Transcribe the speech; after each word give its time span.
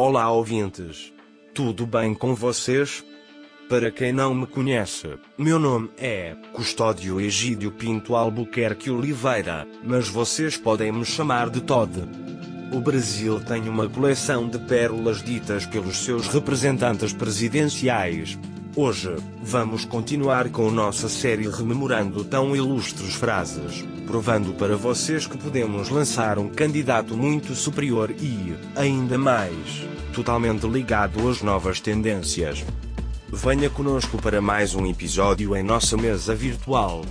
Olá, 0.00 0.30
ouvintes. 0.30 1.12
Tudo 1.52 1.84
bem 1.84 2.14
com 2.14 2.32
vocês? 2.32 3.02
Para 3.68 3.90
quem 3.90 4.12
não 4.12 4.32
me 4.32 4.46
conhece, 4.46 5.18
meu 5.36 5.58
nome 5.58 5.90
é 5.98 6.36
Custódio 6.52 7.20
Egídio 7.20 7.72
Pinto 7.72 8.14
Albuquerque 8.14 8.92
Oliveira, 8.92 9.66
mas 9.82 10.08
vocês 10.08 10.56
podem 10.56 10.92
me 10.92 11.04
chamar 11.04 11.50
de 11.50 11.60
Todd. 11.62 11.90
O 12.72 12.78
Brasil 12.78 13.40
tem 13.40 13.68
uma 13.68 13.88
coleção 13.88 14.48
de 14.48 14.60
pérolas 14.60 15.20
ditas 15.20 15.66
pelos 15.66 15.96
seus 15.96 16.28
representantes 16.28 17.12
presidenciais. 17.12 18.38
Hoje, 18.76 19.16
vamos 19.42 19.84
continuar 19.84 20.48
com 20.50 20.70
nossa 20.70 21.08
série 21.08 21.48
rememorando 21.48 22.22
tão 22.22 22.54
ilustres 22.54 23.14
frases, 23.14 23.84
provando 24.08 24.54
para 24.54 24.74
vocês 24.74 25.26
que 25.26 25.36
podemos 25.36 25.90
lançar 25.90 26.38
um 26.38 26.48
candidato 26.48 27.14
muito 27.14 27.54
superior 27.54 28.10
e, 28.10 28.56
ainda 28.74 29.18
mais, 29.18 29.86
totalmente 30.14 30.66
ligado 30.66 31.28
às 31.28 31.42
novas 31.42 31.78
tendências. 31.78 32.64
Venha 33.30 33.68
conosco 33.68 34.16
para 34.16 34.40
mais 34.40 34.74
um 34.74 34.86
episódio 34.86 35.54
em 35.54 35.62
nossa 35.62 35.94
mesa 35.94 36.34
virtual. 36.34 37.04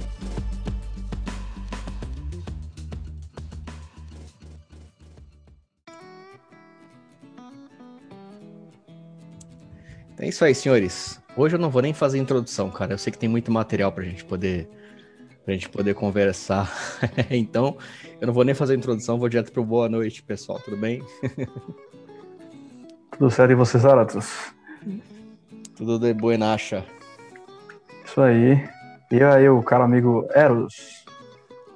É 10.18 10.28
isso 10.28 10.44
aí, 10.44 10.56
senhores. 10.56 11.22
Hoje 11.36 11.58
eu 11.58 11.60
não 11.60 11.70
vou 11.70 11.84
nem 11.84 11.94
fazer 11.94 12.18
introdução, 12.18 12.72
cara. 12.72 12.96
Eu 12.96 12.98
sei 12.98 13.14
que 13.14 13.20
tem 13.20 13.30
muito 13.30 13.52
material 13.52 13.92
pra 13.92 14.04
gente 14.04 14.26
poder 14.26 14.68
pra 15.48 15.54
gente 15.54 15.70
poder 15.70 15.94
conversar. 15.94 16.70
então, 17.32 17.78
eu 18.20 18.28
não 18.28 18.34
vou 18.34 18.44
nem 18.44 18.54
fazer 18.54 18.76
introdução, 18.76 19.18
vou 19.18 19.30
direto 19.30 19.50
pro 19.54 19.64
boa 19.64 19.88
noite, 19.88 20.22
pessoal. 20.22 20.60
Tudo 20.60 20.76
bem? 20.76 21.02
Tudo 23.18 23.32
certo 23.32 23.52
e 23.52 23.56
você, 23.56 23.80
Zaratos? 23.80 24.52
Tudo 25.78 25.98
de 26.00 26.14
buenacha. 26.14 26.84
Isso 28.04 28.20
aí. 28.20 28.62
E 29.10 29.24
aí, 29.24 29.48
o 29.48 29.64
cara 29.64 29.86
amigo 29.86 30.28
Eros. 30.36 31.06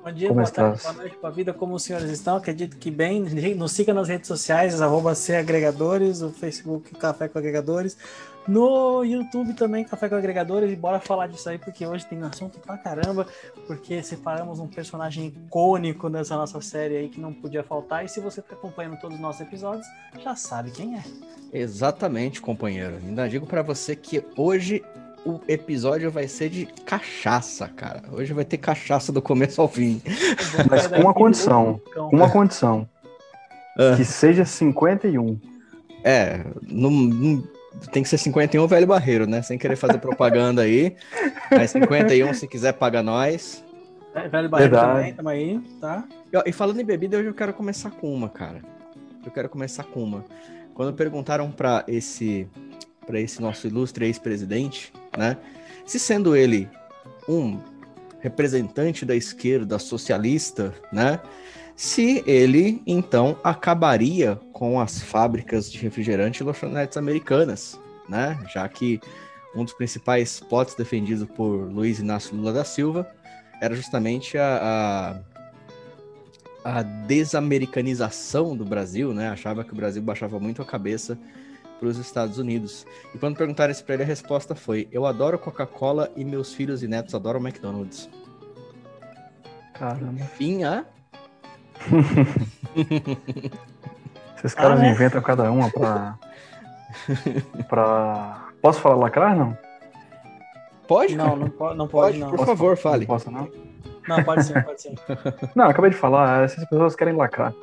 Bom 0.04 0.12
dia, 0.12 0.28
Como 0.28 0.42
boa 0.42 0.44
estás? 0.44 0.84
tarde, 0.84 0.98
boa 0.98 1.06
noite, 1.06 1.22
boa 1.22 1.32
vida, 1.32 1.54
como 1.54 1.76
os 1.76 1.84
senhores 1.84 2.10
estão? 2.10 2.36
Acredito 2.36 2.76
que 2.76 2.92
bem. 2.92 3.22
Nos 3.56 3.72
siga 3.72 3.94
nas 3.94 4.10
redes 4.10 4.28
sociais, 4.28 4.82
arroba 4.82 5.14
Agregadores, 5.40 6.22
o 6.22 6.30
Facebook 6.30 6.94
Café 6.96 7.30
com 7.30 7.40
Agregadores, 7.40 7.98
no 8.48 9.04
YouTube 9.04 9.54
também 9.54 9.84
Café 9.84 10.10
com 10.10 10.16
Agregadores, 10.16 10.72
e 10.72 10.76
bora 10.76 11.00
falar 11.00 11.28
disso 11.28 11.50
aí, 11.50 11.58
porque 11.58 11.86
hoje 11.86 12.06
tem 12.06 12.22
assunto 12.24 12.60
pra 12.60 12.78
caramba, 12.78 13.28
porque 13.68 14.02
separamos 14.02 14.60
um 14.60 14.68
personagem 14.68 15.28
icônico 15.28 16.10
dessa 16.10 16.36
nossa 16.36 16.60
série 16.62 16.98
aí 16.98 17.10
que 17.10 17.20
não 17.22 17.34
podia 17.34 17.64
faltar, 17.64 18.04
e 18.04 18.10
se 18.10 18.20
você 18.20 18.42
tá 18.42 18.56
acompanhando 18.56 19.00
todos 19.00 19.16
os 19.16 19.22
nossos 19.22 19.42
episódios, 19.42 19.86
já 20.24 20.36
sabe 20.36 20.72
quem 20.72 20.96
é. 20.96 21.04
Exatamente, 21.54 22.42
companheiro. 22.42 22.98
Ainda 23.06 23.28
digo 23.28 23.46
pra 23.46 23.62
você 23.62 23.96
que 23.96 24.24
hoje 24.36 24.84
o 25.26 25.40
episódio 25.48 26.10
vai 26.10 26.28
ser 26.28 26.50
de 26.50 26.66
cachaça, 26.86 27.68
cara. 27.68 28.04
Hoje 28.12 28.34
vai 28.34 28.44
ter 28.46 28.58
cachaça 28.58 29.12
do 29.12 29.22
começo 29.22 29.62
ao 29.62 29.68
fim. 29.68 30.02
Mas 30.70 30.88
com 30.88 31.02
uma 31.02 31.14
condição. 31.14 31.80
Com 31.94 32.16
uma 32.16 32.30
condição. 32.30 32.90
Ah. 33.78 33.96
Que 33.96 34.04
seja 34.04 34.46
51. 34.46 35.40
É, 36.04 36.44
não, 36.64 36.90
não- 36.90 37.44
tem 37.92 38.04
que 38.04 38.10
ser 38.10 38.18
51 38.18 38.68
velho 38.68 38.88
barreiro, 38.88 39.26
né? 39.26 39.42
Sem 39.42 39.58
querer 39.58 39.76
fazer 39.76 39.98
propaganda 40.00 40.64
aí. 40.64 40.96
Mas 41.50 41.72
51, 41.72 42.34
se 42.34 42.48
quiser, 42.48 42.74
paga 42.74 43.02
nós. 43.02 43.64
É, 44.14 44.28
Velho 44.28 44.50
Barreiro 44.50 44.74
Verdade. 44.76 44.98
também, 44.98 45.14
tamo 45.14 45.30
aí, 45.30 45.60
tá? 45.80 46.04
E, 46.32 46.38
ó, 46.38 46.44
E 46.46 46.52
falando 46.52 46.82
em 46.82 46.86
bebida, 46.86 47.18
hoje 47.18 47.28
eu 47.28 47.34
quero 47.34 47.54
começar 47.54 47.92
com 47.92 48.14
uma, 48.14 48.28
cara. 48.28 48.62
Eu 49.26 49.32
quero 49.32 49.48
começar 49.48 49.84
com 49.86 50.04
uma. 50.04 50.26
Quando 50.74 50.94
perguntaram 50.94 51.50
pra 51.52 51.84
esse 51.88 52.48
para 53.06 53.20
esse 53.20 53.42
nosso 53.42 53.68
ilustre 53.68 54.06
ex-presidente, 54.06 54.94
né? 55.18 55.38
Se 55.86 55.98
sendo 55.98 56.36
ele 56.36 56.70
um 57.28 57.58
representante 58.20 59.06
da 59.06 59.16
esquerda 59.16 59.80
socialista, 59.80 60.74
né? 60.94 61.20
Se 61.76 62.24
ele 62.28 62.82
então 62.86 63.38
acabaria 63.44 64.40
com 64.54 64.80
as 64.80 65.02
fábricas 65.02 65.72
de 65.72 65.80
refrigerante 65.80 66.42
e 66.42 66.46
lanchonetes 66.46 66.98
americanas, 66.98 67.80
né? 68.08 68.40
Já 68.54 68.68
que 68.68 69.00
um 69.56 69.64
dos 69.64 69.74
principais 69.74 70.40
potes 70.40 70.76
defendidos 70.76 71.28
por 71.36 71.72
Luiz 71.72 72.00
Inácio 72.00 72.36
Lula 72.36 72.54
da 72.54 72.64
Silva 72.64 73.08
era 73.62 73.76
justamente 73.76 74.38
a, 74.38 75.22
a, 76.64 76.80
a 76.80 76.84
desamericanização 76.84 78.56
do 78.56 78.66
Brasil, 78.66 79.14
né? 79.14 79.30
Achava 79.30 79.64
que 79.64 79.74
o 79.74 79.76
Brasil 79.76 80.02
baixava 80.02 80.40
muito 80.40 80.62
a 80.62 80.66
cabeça 80.66 81.18
para 81.80 81.88
os 81.88 81.98
Estados 81.98 82.38
Unidos. 82.38 82.86
E 83.14 83.18
quando 83.18 83.36
perguntaram 83.36 83.72
isso 83.72 83.84
para 83.84 83.96
ele, 83.96 84.04
a 84.04 84.08
resposta 84.08 84.54
foi: 84.56 84.88
Eu 84.92 85.06
adoro 85.06 85.38
Coca-Cola 85.40 86.12
e 86.16 86.24
meus 86.24 86.54
filhos 86.54 86.84
e 86.84 86.88
netos 86.88 87.16
adoram 87.16 87.40
McDonald's. 87.40 88.10
Caramba. 89.74 90.24
Fim 90.26 90.64
a. 90.64 90.86
Esses 94.38 94.54
caras 94.54 94.80
Ah, 94.80 94.82
né? 94.84 94.92
inventam 94.92 95.22
cada 95.22 95.52
uma 95.52 95.70
pra. 95.70 96.16
pra. 97.70 98.48
Posso 98.62 98.80
falar 98.80 98.96
lacrar, 98.96 99.36
não? 99.36 99.58
Pode? 100.88 101.16
Não, 101.16 101.36
não, 101.36 101.50
po- 101.50 101.74
não 101.74 101.88
pode, 101.88 102.20
Pode, 102.20 102.32
não. 102.32 102.32
por 102.38 102.46
favor, 102.46 102.78
fale. 102.78 103.02
Não 103.02 103.08
posso, 103.08 103.32
não? 103.32 103.50
Não, 104.08 104.24
pode 104.24 104.44
sim, 104.44 104.54
pode 104.62 104.82
sim. 104.82 104.96
Não, 105.56 105.66
acabei 105.70 105.92
de 105.92 105.96
falar. 105.96 106.44
Essas 106.44 106.64
pessoas 106.66 106.96
querem 106.96 107.16
lacrar. 107.16 107.54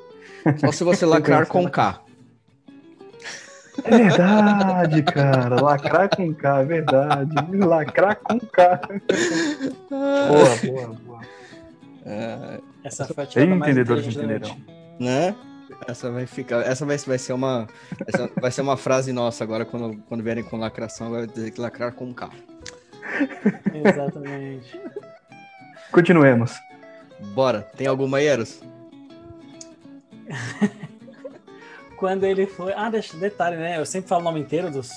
Só 0.59 0.71
se 0.73 0.85
você 0.85 1.05
lacrar 1.05 1.47
com 1.47 1.69
K. 1.69 2.01
É 3.85 3.91
verdade, 3.97 5.03
cara. 5.03 5.61
Lacrar 5.61 6.09
com 6.17 6.33
K, 6.33 6.61
é 6.61 6.65
verdade. 6.65 7.35
Lacrar 7.57 8.17
com 8.17 8.39
K. 8.39 8.81
Boa, 9.91 10.57
boa, 10.65 10.97
boa. 11.05 11.21
É, 12.09 12.61
Essa 12.83 13.05
foi 13.07 13.25
a 13.25 13.27
tirada 13.27 13.55
mais 13.55 13.71
Entendedores 13.71 14.07
entenderão. 14.07 14.57
né? 14.99 15.37
Essa 15.87 16.11
vai 16.11 16.27
ficar. 16.27 16.67
Essa 16.67 16.87
vai, 16.87 16.97
vai 16.97 17.19
ser 17.19 17.35
uma. 17.35 17.69
essa 18.07 18.31
vai 18.41 18.51
ser 18.51 18.63
uma 18.63 18.77
frase 18.77 19.13
nossa 19.13 19.45
agora 19.45 19.65
quando, 19.67 19.99
quando 20.09 20.23
vierem 20.25 20.43
com 20.43 20.57
lacração, 20.57 21.11
vai 21.11 21.27
dizer 21.27 21.51
que 21.51 21.61
lacrar 21.61 21.93
com 21.93 22.13
K. 22.15 22.31
Exatamente. 23.75 24.81
Continuemos. 25.93 26.55
Bora. 27.35 27.63
Tem 27.77 27.87
alguma 27.87 28.19
aí, 28.19 28.27
Eros? 28.27 28.61
Quando 31.99 32.25
ele 32.25 32.47
foi. 32.47 32.73
Ah, 32.75 32.89
deixa, 32.91 33.17
detalhe, 33.17 33.57
né? 33.57 33.79
Eu 33.79 33.85
sempre 33.87 34.09
falo 34.09 34.21
o 34.23 34.25
nome 34.25 34.41
inteiro 34.41 34.71
dos, 34.71 34.91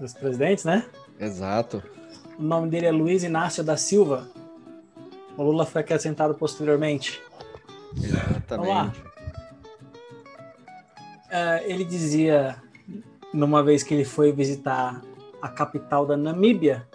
dos 0.00 0.12
presidentes, 0.12 0.64
né? 0.64 0.84
Exato. 1.18 1.82
O 2.38 2.42
nome 2.42 2.68
dele 2.68 2.86
é 2.86 2.90
Luiz 2.90 3.22
Inácio 3.22 3.62
da 3.62 3.76
Silva. 3.76 4.26
O 5.36 5.42
Lula 5.42 5.64
foi 5.64 5.80
acrescentado 5.80 6.34
posteriormente. 6.34 7.22
Exatamente. 7.96 9.02
Ah, 11.30 11.62
ele 11.64 11.84
dizia, 11.84 12.56
numa 13.32 13.62
vez 13.62 13.82
que 13.82 13.94
ele 13.94 14.04
foi 14.04 14.32
visitar 14.32 15.00
a 15.40 15.48
capital 15.48 16.04
da 16.06 16.16
Namíbia, 16.16 16.86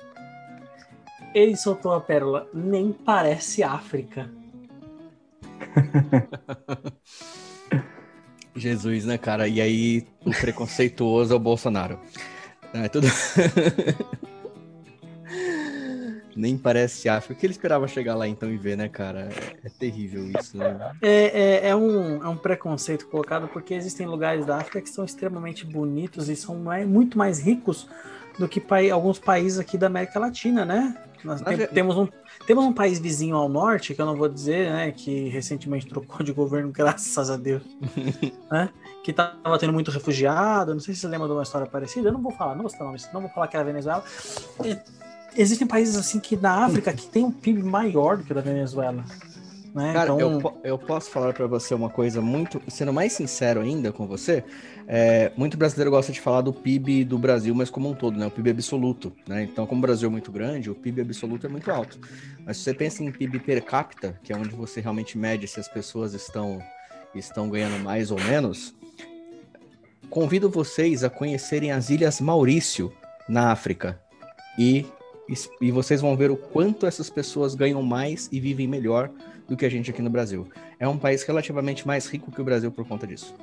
ele 1.34 1.58
soltou 1.58 1.94
a 1.94 2.02
pérola: 2.02 2.48
nem 2.54 2.92
parece 2.92 3.64
África. 3.64 4.30
Jesus, 8.56 9.06
né, 9.06 9.18
cara? 9.18 9.48
E 9.48 9.62
aí, 9.62 10.08
o 10.26 10.32
preconceituoso 10.32 11.34
é 11.34 11.36
o 11.36 11.40
Bolsonaro. 11.40 12.00
É, 12.74 12.88
tudo... 12.88 13.08
Nem 16.38 16.58
parece 16.58 17.10
África. 17.10 17.34
O 17.34 17.38
que 17.38 17.46
ele 17.46 17.52
esperava 17.54 17.88
chegar 17.88 18.16
lá 18.16 18.28
então 18.28 18.50
e 18.52 18.58
ver, 18.58 18.78
né, 18.78 18.88
cara? 18.88 19.30
É, 19.64 19.68
é 19.68 19.70
terrível 19.70 20.30
isso, 20.40 20.56
né? 20.58 20.92
É, 21.02 21.66
é, 21.66 21.70
é 21.70 21.76
um, 21.76 22.24
é 22.24 22.30
um 22.30 22.38
preconceito 22.38 23.08
colocado 23.08 23.48
porque 23.48 23.74
existem 23.74 24.06
lugares 24.06 24.46
da 24.46 24.58
África 24.58 24.80
que 24.82 24.90
são 24.90 25.04
extremamente 25.04 25.66
bonitos 25.66 26.30
e 26.30 26.36
são 26.36 26.56
mais- 26.56 26.88
muito 26.88 27.18
mais 27.18 27.40
ricos 27.40 27.88
do 28.38 28.48
que 28.48 28.60
pai- 28.62 28.92
alguns 28.92 29.18
países 29.18 29.58
aqui 29.58 29.78
da 29.80 29.88
América 29.88 30.20
Latina, 30.20 30.64
né? 30.64 30.96
Nós 31.24 31.42
tem- 31.42 31.58
ve- 31.58 31.66
temos, 31.68 31.98
um, 31.98 32.08
temos 32.46 32.64
um 32.64 32.72
país 32.72 33.00
vizinho 33.00 33.36
ao 33.36 33.50
norte, 33.50 33.96
que 33.96 34.02
eu 34.02 34.06
não 34.06 34.16
vou 34.16 34.30
dizer, 34.30 34.70
né? 34.72 34.92
Que 34.92 35.28
recentemente 35.30 35.88
trocou 35.88 36.24
de 36.24 36.32
governo, 36.32 36.70
graças 36.72 37.32
a 37.32 37.36
Deus. 37.36 37.64
né? 38.52 38.70
Que 39.04 39.12
tava 39.12 39.58
tendo 39.58 39.74
muito 39.74 39.90
refugiado. 39.90 40.74
Não 40.74 40.80
sei 40.80 40.94
se 40.94 41.02
você 41.02 41.08
lembra 41.08 41.26
de 41.28 41.34
uma 41.34 41.42
história 41.42 41.66
parecida. 41.66 42.10
Eu 42.10 42.14
não 42.14 42.22
vou 42.22 42.32
falar, 42.32 42.54
não 42.54 42.62
vou 42.62 42.70
citar 42.70 42.86
nome, 42.86 43.00
não 43.12 43.22
vou 43.22 43.30
falar 43.32 43.48
que 43.48 43.56
era 43.58 43.64
a 43.64 43.68
Venezuela. 43.68 44.04
É, 44.64 44.80
existem 45.38 45.68
países 45.68 45.96
assim 45.96 46.20
que 46.20 46.36
na 46.36 46.66
África 46.66 46.92
que 46.94 47.06
tem 47.08 47.24
um 47.24 47.32
PIB 47.32 47.64
maior 47.64 48.18
do 48.18 48.24
que 48.24 48.32
o 48.32 48.36
da 48.36 48.42
Venezuela. 48.42 49.04
Né? 49.74 49.94
Cara, 49.94 50.12
então, 50.12 50.20
eu, 50.20 50.60
eu 50.64 50.78
posso 50.78 51.12
falar 51.12 51.34
pra 51.34 51.46
você 51.46 51.76
uma 51.76 51.90
coisa 51.90 52.20
muito. 52.20 52.60
Sendo 52.68 52.92
mais 52.92 53.14
sincero 53.14 53.62
ainda 53.62 53.92
com 53.92 54.08
você, 54.08 54.44
é, 54.88 55.32
muito 55.38 55.56
brasileiro 55.56 55.92
gosta 55.92 56.12
de 56.12 56.20
falar 56.20 56.42
do 56.42 56.52
PIB 56.52 57.04
do 57.04 57.20
Brasil, 57.20 57.54
mas 57.54 57.70
como 57.70 57.90
um 57.90 57.94
todo, 57.94 58.18
né? 58.18 58.26
O 58.26 58.32
PIB 58.32 58.50
absoluto, 58.52 59.14
né? 59.28 59.44
Então, 59.44 59.68
como 59.68 59.78
o 59.78 59.82
Brasil 59.84 60.08
é 60.08 60.12
muito 60.12 60.32
grande, 60.32 60.72
o 60.72 60.76
PIB 60.76 61.02
absoluto 61.02 61.46
é 61.46 61.50
muito 61.50 61.70
alto. 61.70 62.00
Mas 62.44 62.58
se 62.58 62.64
você 62.64 62.74
pensa 62.74 63.04
em 63.04 63.12
PIB 63.12 63.40
per 63.40 63.64
capita, 63.64 64.20
que 64.24 64.34
é 64.34 64.36
onde 64.36 64.56
você 64.56 64.82
realmente 64.82 65.16
mede 65.18 65.48
se 65.48 65.60
as 65.60 65.68
pessoas 65.68 66.14
estão, 66.14 66.60
estão 67.14 67.48
ganhando 67.48 67.78
mais 67.84 68.10
ou 68.10 68.20
menos, 68.20 68.74
convido 70.10 70.50
vocês 70.50 71.04
a 71.04 71.10
conhecerem 71.10 71.72
as 71.72 71.92
Ilhas 71.92 72.20
Maurício, 72.20 72.92
na 73.30 73.52
África. 73.52 74.00
E, 74.58 74.88
e 75.62 75.72
vocês 75.72 76.02
vão 76.02 76.16
ver 76.16 76.32
o 76.32 76.38
quanto 76.38 76.86
essas 76.86 77.10
pessoas 77.10 77.56
ganham 77.56 77.82
mais 77.82 78.30
e 78.32 78.40
vivem 78.40 78.68
melhor 78.68 79.10
do 79.48 79.56
que 79.58 79.66
a 79.66 79.70
gente 79.70 79.92
aqui 79.92 80.02
no 80.02 80.10
Brasil. 80.10 80.48
É 80.80 80.88
um 80.88 80.98
país 80.98 81.24
relativamente 81.24 81.86
mais 81.86 82.08
rico 82.08 82.32
que 82.32 82.42
o 82.42 82.44
Brasil 82.44 82.72
por 82.72 82.88
conta 82.88 83.06
disso. 83.06 83.34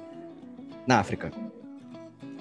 Na 0.87 0.99
África. 0.99 1.33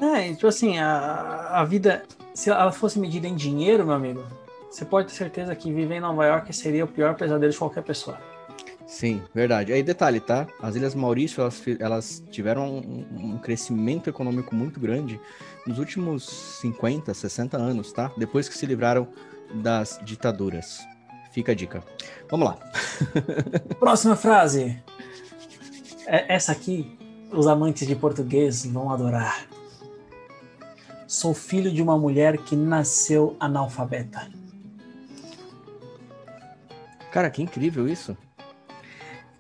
É, 0.01 0.34
tipo 0.34 0.48
assim, 0.48 0.78
a, 0.78 1.60
a 1.60 1.66
vida, 1.66 2.04
se 2.34 2.50
ela 2.50 2.72
fosse 2.72 3.00
medida 3.00 3.28
em 3.28 3.36
dinheiro, 3.36 3.86
meu 3.86 3.95
amigo, 3.95 4.24
você 4.69 4.84
pode 4.84 5.07
ter 5.07 5.13
certeza 5.13 5.56
que 5.56 5.72
viver 5.72 5.95
em 5.95 6.00
Nova 6.01 6.25
York 6.25 6.51
seria 6.54 6.84
o 6.84 6.88
pior 6.88 7.16
pesadelo 7.16 7.51
de 7.51 7.57
qualquer 7.57 7.84
pessoa. 7.84 8.18
Sim, 8.86 9.22
verdade. 9.34 9.72
Aí 9.72 9.81
detalhe, 9.81 10.19
tá? 10.19 10.45
As 10.62 10.75
Ilhas 10.75 10.94
Maurício, 10.94 11.42
elas, 11.42 11.63
elas 11.80 12.24
tiveram 12.30 12.80
um, 12.80 13.06
um, 13.12 13.38
crescimento 13.38 14.10
econômico 14.10 14.54
muito 14.54 14.80
grande 14.80 15.19
nos 15.66 15.80
últimos 15.80 16.28
50, 16.62 17.13
60 17.13 17.57
anos, 17.57 17.94
tá? 17.94 18.12
Depois 18.18 18.50
que 18.50 18.57
se 18.57 18.66
livraram 18.66 19.07
das 19.56 20.00
ditaduras. 20.04 20.86
Fica 21.31 21.51
a 21.51 21.56
dica. 21.56 21.84
Vamos 22.30 22.48
lá. 22.48 22.57
Próxima 23.80 24.16
frase. 24.16 24.81
É, 26.06 26.36
essa 26.36 26.51
aqui, 26.51 26.98
os 27.31 27.48
amantes 27.48 27.88
de 27.88 27.95
português 27.95 28.66
vão 28.66 28.92
adorar. 28.92 29.48
Sou 31.07 31.34
filho 31.34 31.72
de 31.72 31.81
uma 31.81 31.98
mulher 31.98 32.38
que 32.38 32.56
nasceu 32.56 33.36
analfabeta. 33.40 34.30
Cara, 37.12 37.30
que 37.30 37.42
incrível 37.42 37.88
isso. 37.88 38.18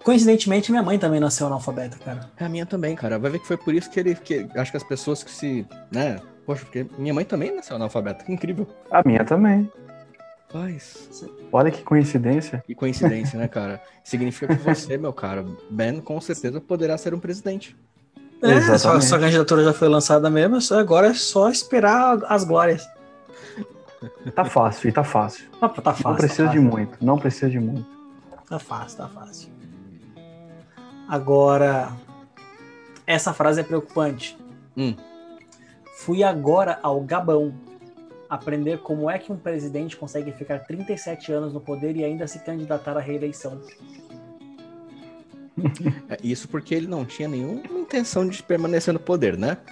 Coincidentemente, 0.03 0.69
minha 0.69 0.83
mãe 0.83 0.99
também 0.99 1.19
nasceu 1.19 1.47
analfabeta, 1.47 1.97
cara. 1.97 2.29
É 2.37 2.45
a 2.45 2.49
minha 2.49 2.65
também, 2.65 2.95
cara. 2.95 3.17
Vai 3.17 3.31
ver 3.31 3.39
que 3.39 3.47
foi 3.47 3.57
por 3.57 3.73
isso 3.73 3.89
que 3.89 3.99
ele. 3.99 4.13
Que, 4.15 4.47
acho 4.55 4.69
que 4.69 4.77
as 4.77 4.83
pessoas 4.83 5.23
que 5.23 5.31
se. 5.31 5.65
né? 5.91 6.19
Poxa, 6.45 6.65
porque 6.65 6.85
minha 6.97 7.13
mãe 7.13 7.23
também 7.23 7.55
nasceu 7.55 7.75
analfabeta. 7.75 8.25
Que 8.25 8.33
incrível. 8.33 8.67
A 8.91 9.01
minha 9.07 9.23
também. 9.23 9.71
Paz. 10.53 11.25
Olha 11.51 11.71
que 11.71 11.81
coincidência. 11.81 12.63
Que 12.67 12.75
coincidência, 12.75 13.39
né, 13.39 13.47
cara? 13.47 13.81
Significa 14.03 14.55
que 14.55 14.61
você, 14.63 14.97
meu 14.99 15.11
cara, 15.11 15.43
Ben, 15.67 15.99
com 15.99 16.21
certeza 16.21 16.61
poderá 16.61 16.95
ser 16.95 17.11
um 17.15 17.19
presidente. 17.19 17.75
É, 18.39 18.77
sua, 18.77 19.01
sua 19.01 19.19
candidatura 19.19 19.63
já 19.63 19.73
foi 19.73 19.87
lançada 19.87 20.29
mesmo, 20.29 20.59
agora 20.77 21.07
é 21.07 21.13
só 21.13 21.49
esperar 21.49 22.19
as 22.27 22.43
glórias. 22.43 22.87
Tá 24.35 24.45
fácil, 24.45 24.89
e 24.89 24.91
tá 24.91 25.03
fácil. 25.03 25.49
Tá, 25.59 25.69
tá 25.69 25.93
fácil. 25.93 26.09
Não 26.09 26.15
precisa 26.15 26.45
tá 26.45 26.51
de 26.51 26.59
muito, 26.59 26.97
não 27.01 27.17
precisa 27.17 27.49
de 27.49 27.59
muito. 27.59 27.85
Tá 28.47 28.59
fácil, 28.59 28.97
tá 28.97 29.07
fácil. 29.07 29.49
Agora, 31.07 31.93
essa 33.07 33.33
frase 33.33 33.61
é 33.61 33.63
preocupante. 33.63 34.37
Hum. 34.75 34.93
Fui 35.99 36.21
agora 36.21 36.79
ao 36.83 36.99
Gabão 37.01 37.53
aprender 38.33 38.79
como 38.79 39.09
é 39.09 39.19
que 39.19 39.31
um 39.31 39.37
presidente 39.37 39.95
consegue 39.95 40.31
ficar 40.31 40.59
37 40.59 41.31
anos 41.31 41.53
no 41.53 41.61
poder 41.61 41.95
e 41.95 42.03
ainda 42.03 42.27
se 42.27 42.39
candidatar 42.39 42.97
à 42.97 42.99
reeleição. 42.99 43.61
É, 46.09 46.17
isso 46.23 46.47
porque 46.47 46.73
ele 46.73 46.87
não 46.87 47.05
tinha 47.05 47.27
nenhuma 47.27 47.61
intenção 47.79 48.27
de 48.27 48.41
permanecer 48.41 48.91
no 48.91 48.99
poder, 48.99 49.37
né? 49.37 49.57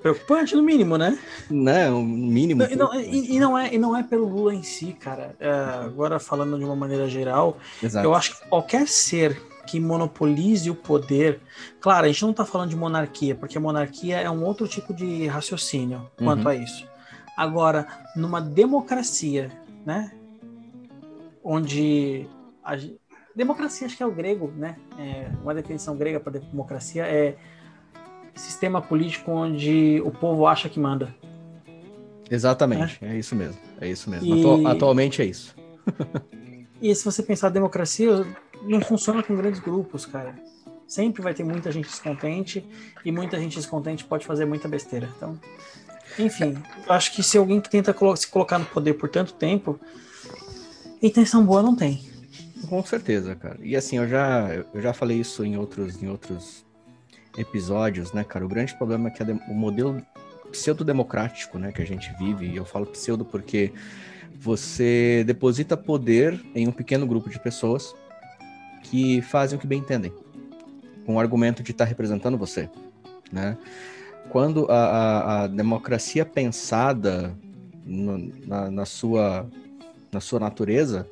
Preocupante, 0.00 0.54
no 0.54 0.62
mínimo, 0.62 0.96
né? 0.96 1.18
Não, 1.50 2.02
no 2.02 2.26
mínimo. 2.28 2.62
Não, 2.62 2.70
e, 2.70 2.76
não, 2.76 2.94
e, 2.94 3.34
e, 3.34 3.40
não 3.40 3.58
é, 3.58 3.74
e 3.74 3.78
não 3.78 3.96
é 3.96 4.02
pelo 4.02 4.28
Lula 4.28 4.54
em 4.54 4.62
si, 4.62 4.92
cara. 4.92 5.34
É, 5.40 5.50
agora, 5.50 6.20
falando 6.20 6.58
de 6.58 6.64
uma 6.64 6.76
maneira 6.76 7.08
geral, 7.08 7.58
Exato. 7.82 8.06
eu 8.06 8.14
acho 8.14 8.38
que 8.38 8.48
qualquer 8.48 8.86
ser 8.86 9.40
que 9.66 9.80
monopolize 9.80 10.70
o 10.70 10.74
poder. 10.74 11.40
Claro, 11.80 12.06
a 12.06 12.08
gente 12.08 12.22
não 12.22 12.30
está 12.30 12.44
falando 12.44 12.70
de 12.70 12.76
monarquia, 12.76 13.34
porque 13.34 13.58
a 13.58 13.60
monarquia 13.60 14.20
é 14.20 14.30
um 14.30 14.44
outro 14.44 14.68
tipo 14.68 14.92
de 14.92 15.26
raciocínio 15.26 16.10
quanto 16.16 16.42
uhum. 16.42 16.48
a 16.48 16.54
isso. 16.54 16.88
Agora, 17.36 17.86
numa 18.16 18.40
democracia, 18.40 19.50
né? 19.84 20.12
Onde. 21.42 22.28
A, 22.62 22.76
democracia, 23.34 23.86
acho 23.86 23.96
que 23.96 24.02
é 24.02 24.06
o 24.06 24.12
grego, 24.12 24.52
né? 24.56 24.76
É, 24.98 25.30
uma 25.42 25.54
definição 25.54 25.96
grega 25.96 26.20
para 26.20 26.38
democracia 26.38 27.04
é 27.04 27.36
sistema 28.34 28.80
político 28.80 29.30
onde 29.30 30.00
o 30.04 30.10
povo 30.10 30.46
acha 30.46 30.68
que 30.68 30.78
manda. 30.78 31.14
Exatamente, 32.30 32.98
é, 33.02 33.14
é 33.14 33.18
isso 33.18 33.34
mesmo. 33.34 33.60
É 33.80 33.88
isso 33.88 34.08
mesmo. 34.08 34.34
E... 34.34 34.66
Atualmente 34.66 35.22
é 35.22 35.26
isso. 35.26 35.54
e 36.80 36.94
se 36.94 37.04
você 37.04 37.22
pensar 37.22 37.50
democracia, 37.50 38.26
não 38.66 38.80
funciona 38.80 39.22
com 39.22 39.36
grandes 39.36 39.60
grupos, 39.60 40.06
cara. 40.06 40.34
Sempre 40.86 41.22
vai 41.22 41.34
ter 41.34 41.44
muita 41.44 41.72
gente 41.72 41.88
descontente 41.88 42.64
e 43.04 43.10
muita 43.10 43.38
gente 43.38 43.56
descontente 43.56 44.04
pode 44.04 44.26
fazer 44.26 44.44
muita 44.44 44.68
besteira. 44.68 45.08
Então, 45.16 45.38
enfim, 46.18 46.56
acho 46.88 47.12
que 47.12 47.22
se 47.22 47.38
alguém 47.38 47.60
que 47.60 47.70
tenta 47.70 47.94
se 48.16 48.28
colocar 48.28 48.58
no 48.58 48.66
poder 48.66 48.94
por 48.94 49.08
tanto 49.08 49.32
tempo, 49.32 49.78
intenção 51.02 51.44
boa 51.44 51.62
não 51.62 51.74
tem. 51.74 52.04
Com 52.68 52.84
certeza, 52.84 53.34
cara. 53.34 53.58
E 53.62 53.76
assim, 53.76 53.96
eu 53.96 54.08
já, 54.08 54.48
eu 54.72 54.80
já 54.80 54.92
falei 54.92 55.18
isso 55.18 55.44
em 55.44 55.56
outros, 55.56 56.02
em 56.02 56.08
outros 56.08 56.64
episódios, 57.36 58.12
né, 58.12 58.24
cara? 58.24 58.44
O 58.44 58.48
grande 58.48 58.74
problema 58.74 59.08
é 59.08 59.10
que 59.10 59.22
o 59.22 59.54
modelo 59.54 60.00
pseudo-democrático, 60.50 61.58
né, 61.58 61.72
que 61.72 61.82
a 61.82 61.86
gente 61.86 62.12
vive, 62.18 62.46
e 62.46 62.56
eu 62.56 62.64
falo 62.64 62.86
pseudo 62.86 63.24
porque 63.24 63.72
você 64.38 65.24
deposita 65.26 65.76
poder 65.76 66.40
em 66.54 66.68
um 66.68 66.72
pequeno 66.72 67.06
grupo 67.06 67.28
de 67.28 67.40
pessoas 67.40 67.94
que 68.84 69.20
fazem 69.22 69.56
o 69.56 69.60
que 69.60 69.66
bem 69.66 69.80
entendem, 69.80 70.12
com 71.04 71.16
o 71.16 71.20
argumento 71.20 71.62
de 71.62 71.72
estar 71.72 71.84
representando 71.84 72.38
você, 72.38 72.68
né? 73.32 73.56
Quando 74.30 74.70
a, 74.70 74.74
a, 74.74 75.42
a 75.42 75.46
democracia 75.46 76.24
pensada 76.24 77.34
no, 77.84 78.18
na, 78.46 78.70
na, 78.70 78.84
sua, 78.86 79.46
na 80.10 80.20
sua 80.20 80.40
natureza 80.40 81.06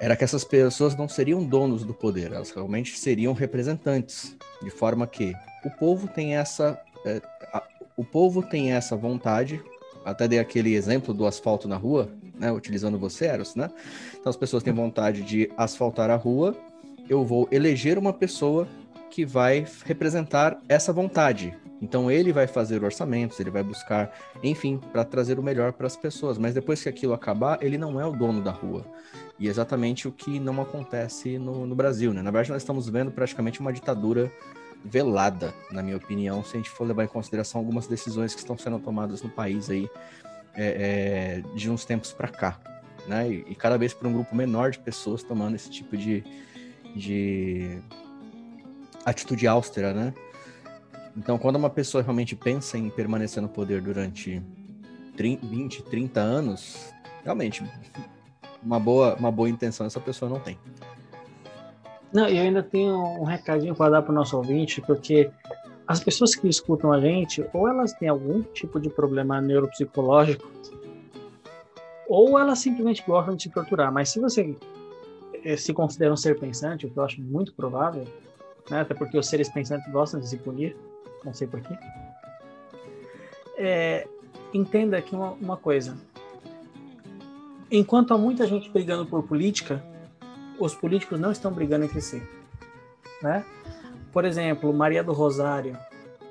era 0.00 0.16
que 0.16 0.24
essas 0.24 0.44
pessoas 0.44 0.96
não 0.96 1.08
seriam 1.08 1.44
donos 1.44 1.84
do 1.84 1.92
poder, 1.92 2.32
elas 2.32 2.50
realmente 2.50 2.98
seriam 2.98 3.32
representantes, 3.32 4.36
de 4.62 4.70
forma 4.70 5.06
que 5.06 5.34
o 5.64 5.70
povo 5.70 6.08
tem 6.08 6.36
essa 6.36 6.80
é, 7.04 7.20
a, 7.52 7.62
o 7.96 8.04
povo 8.04 8.42
tem 8.42 8.72
essa 8.72 8.96
vontade, 8.96 9.62
até 10.04 10.26
dei 10.26 10.38
aquele 10.38 10.74
exemplo 10.74 11.14
do 11.14 11.26
asfalto 11.26 11.68
na 11.68 11.76
rua, 11.76 12.10
né, 12.38 12.50
utilizando 12.50 12.98
você, 12.98 13.26
Eros, 13.26 13.54
né? 13.54 13.70
Então 14.18 14.30
as 14.30 14.36
pessoas 14.36 14.62
têm 14.62 14.72
vontade 14.72 15.22
de 15.22 15.50
asfaltar 15.56 16.10
a 16.10 16.16
rua 16.16 16.56
eu 17.08 17.24
vou 17.24 17.48
eleger 17.50 17.98
uma 17.98 18.12
pessoa 18.12 18.66
que 19.10 19.24
vai 19.24 19.66
representar 19.84 20.60
essa 20.68 20.92
vontade. 20.92 21.56
Então 21.80 22.10
ele 22.10 22.32
vai 22.32 22.46
fazer 22.46 22.82
orçamentos, 22.82 23.38
ele 23.38 23.50
vai 23.50 23.62
buscar, 23.62 24.10
enfim, 24.42 24.80
para 24.92 25.04
trazer 25.04 25.38
o 25.38 25.42
melhor 25.42 25.72
para 25.72 25.86
as 25.86 25.96
pessoas. 25.96 26.38
Mas 26.38 26.54
depois 26.54 26.82
que 26.82 26.88
aquilo 26.88 27.12
acabar, 27.12 27.62
ele 27.62 27.76
não 27.76 28.00
é 28.00 28.06
o 28.06 28.12
dono 28.12 28.40
da 28.40 28.50
rua. 28.50 28.84
E 29.38 29.46
é 29.46 29.50
exatamente 29.50 30.08
o 30.08 30.12
que 30.12 30.40
não 30.40 30.60
acontece 30.62 31.38
no, 31.38 31.66
no 31.66 31.74
Brasil, 31.74 32.12
né? 32.12 32.22
Na 32.22 32.30
verdade, 32.30 32.50
nós 32.50 32.62
estamos 32.62 32.88
vendo 32.88 33.10
praticamente 33.10 33.60
uma 33.60 33.72
ditadura 33.72 34.32
velada, 34.84 35.54
na 35.70 35.82
minha 35.82 35.96
opinião, 35.96 36.44
se 36.44 36.54
a 36.54 36.56
gente 36.58 36.70
for 36.70 36.86
levar 36.86 37.04
em 37.04 37.08
consideração 37.08 37.60
algumas 37.60 37.86
decisões 37.86 38.34
que 38.34 38.40
estão 38.40 38.56
sendo 38.56 38.78
tomadas 38.78 39.22
no 39.22 39.30
país 39.30 39.70
aí 39.70 39.88
é, 40.54 41.42
é, 41.46 41.56
de 41.56 41.70
uns 41.70 41.84
tempos 41.84 42.12
para 42.12 42.28
cá, 42.28 42.60
né? 43.06 43.30
E, 43.30 43.44
e 43.48 43.54
cada 43.54 43.78
vez 43.78 43.94
por 43.94 44.06
um 44.06 44.12
grupo 44.12 44.34
menor 44.36 44.70
de 44.70 44.78
pessoas 44.78 45.22
tomando 45.22 45.54
esse 45.56 45.70
tipo 45.70 45.96
de, 45.96 46.22
de 46.94 47.78
atitude 49.04 49.46
austera, 49.46 49.92
né? 49.92 50.14
Então, 51.16 51.38
quando 51.38 51.56
uma 51.56 51.70
pessoa 51.70 52.02
realmente 52.02 52.34
pensa 52.34 52.76
em 52.76 52.90
permanecer 52.90 53.42
no 53.42 53.48
poder 53.48 53.80
durante 53.80 54.42
30, 55.16 55.46
20, 55.46 55.82
30 55.84 56.20
anos, 56.20 56.92
realmente, 57.22 57.62
uma 58.62 58.80
boa, 58.80 59.14
uma 59.14 59.30
boa 59.30 59.48
intenção 59.48 59.86
essa 59.86 60.00
pessoa 60.00 60.28
não 60.28 60.40
tem. 60.40 60.58
Não, 62.12 62.28
e 62.28 62.38
ainda 62.38 62.62
tenho 62.62 62.96
um 62.96 63.24
recadinho 63.24 63.74
para 63.74 63.90
dar 63.90 64.02
para 64.02 64.12
o 64.12 64.14
nosso 64.14 64.36
ouvinte, 64.36 64.80
porque 64.80 65.30
as 65.86 66.02
pessoas 66.02 66.34
que 66.34 66.48
escutam 66.48 66.92
a 66.92 67.00
gente, 67.00 67.44
ou 67.52 67.68
elas 67.68 67.92
têm 67.92 68.08
algum 68.08 68.42
tipo 68.42 68.80
de 68.80 68.88
problema 68.88 69.40
neuropsicológico, 69.40 70.48
ou 72.08 72.38
elas 72.38 72.58
simplesmente 72.58 73.04
gostam 73.06 73.36
de 73.36 73.44
se 73.44 73.50
torturar. 73.50 73.92
Mas 73.92 74.10
se 74.10 74.20
você 74.20 74.56
eh, 75.44 75.56
se 75.56 75.72
consideram 75.72 76.16
ser 76.16 76.38
pensante, 76.38 76.86
o 76.86 76.90
que 76.90 76.98
eu 76.98 77.02
acho 77.04 77.20
muito 77.20 77.52
provável, 77.52 78.04
né? 78.70 78.80
até 78.80 78.94
porque 78.94 79.18
os 79.18 79.26
seres 79.26 79.48
pensantes 79.48 79.90
gostam 79.92 80.18
de 80.18 80.28
se 80.28 80.38
punir, 80.38 80.76
não 81.24 81.34
sei 81.34 81.46
porquê. 81.46 81.76
É, 83.56 84.08
entenda 84.52 84.96
aqui 84.96 85.14
uma, 85.14 85.32
uma 85.32 85.56
coisa. 85.56 85.96
Enquanto 87.70 88.14
há 88.14 88.18
muita 88.18 88.46
gente 88.46 88.70
brigando 88.70 89.06
por 89.06 89.22
política, 89.22 89.84
os 90.58 90.74
políticos 90.74 91.20
não 91.20 91.30
estão 91.30 91.52
brigando 91.52 91.84
entre 91.84 92.00
si. 92.00 92.22
Né? 93.22 93.44
Por 94.12 94.24
exemplo, 94.24 94.72
Maria 94.72 95.02
do 95.02 95.12
Rosário, 95.12 95.76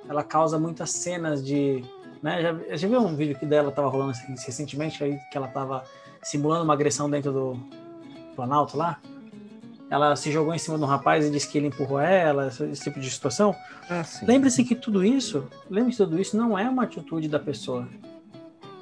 ela 0.07 0.23
causa 0.23 0.57
muitas 0.57 0.91
cenas 0.91 1.45
de. 1.45 1.83
Né? 2.21 2.41
Já, 2.41 2.75
já 2.77 2.87
viu 2.87 2.99
um 2.99 3.15
vídeo 3.15 3.37
que 3.37 3.45
dela 3.45 3.69
estava 3.69 3.89
rolando 3.89 4.13
recentemente, 4.27 5.03
aí, 5.03 5.19
que 5.31 5.37
ela 5.37 5.47
estava 5.47 5.83
simulando 6.21 6.63
uma 6.63 6.73
agressão 6.73 7.09
dentro 7.09 7.31
do, 7.31 7.59
Planalto 8.35 8.77
lá, 8.77 8.99
ela 9.89 10.15
se 10.15 10.31
jogou 10.31 10.53
em 10.53 10.57
cima 10.57 10.77
de 10.77 10.83
um 10.83 10.87
rapaz 10.87 11.25
e 11.25 11.29
disse 11.29 11.47
que 11.47 11.57
ele 11.57 11.67
empurrou 11.67 11.99
ela, 11.99 12.47
esse, 12.47 12.83
tipo 12.83 12.99
de 12.99 13.09
situação. 13.11 13.55
Ah. 13.87 14.03
Lembre-se 14.23 14.63
que 14.63 14.75
tudo 14.75 15.05
isso, 15.05 15.47
lembre-se 15.69 15.97
que 15.97 16.03
tudo 16.03 16.19
isso 16.19 16.35
não 16.35 16.57
é 16.57 16.67
uma 16.67 16.83
atitude 16.83 17.27
da 17.27 17.39
pessoa. 17.39 17.87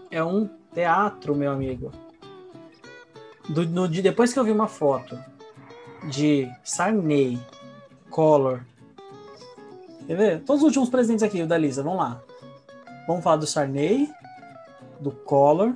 É 0.10 0.24
um 0.24 0.50
teatro, 0.74 1.36
meu 1.36 1.51
amigo. 1.51 1.91
Do, 3.50 3.67
no, 3.67 3.89
de, 3.89 4.01
depois 4.01 4.31
que 4.31 4.39
eu 4.39 4.43
vi 4.43 4.51
uma 4.51 4.70
foto 4.70 5.20
de 6.10 6.50
Sarney, 6.63 7.38
Collor. 8.10 8.62
Quer 10.08 10.15
ver? 10.15 10.41
Todos 10.43 10.62
os 10.62 10.67
últimos 10.67 10.89
presidentes 10.89 11.24
aqui, 11.24 11.41
o 11.41 11.48
da 11.48 11.58
Lisa, 11.58 11.84
vamos 11.84 12.00
lá. 12.00 12.22
Vamos 13.05 13.22
falar 13.24 13.36
do 13.36 13.48
Sarney, 13.48 14.10
do 15.00 15.12
Collor, 15.12 15.74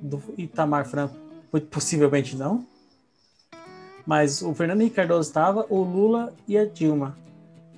do 0.00 0.22
Itamar 0.38 0.86
Franco, 0.86 1.14
possivelmente 1.70 2.36
não. 2.36 2.64
Mas 4.06 4.42
o 4.42 4.52
Fernando 4.54 4.80
Henrique 4.80 4.96
Cardoso 4.96 5.28
estava, 5.28 5.66
o 5.68 5.82
Lula 5.82 6.32
e 6.48 6.58
a 6.58 6.64
Dilma. 6.64 7.16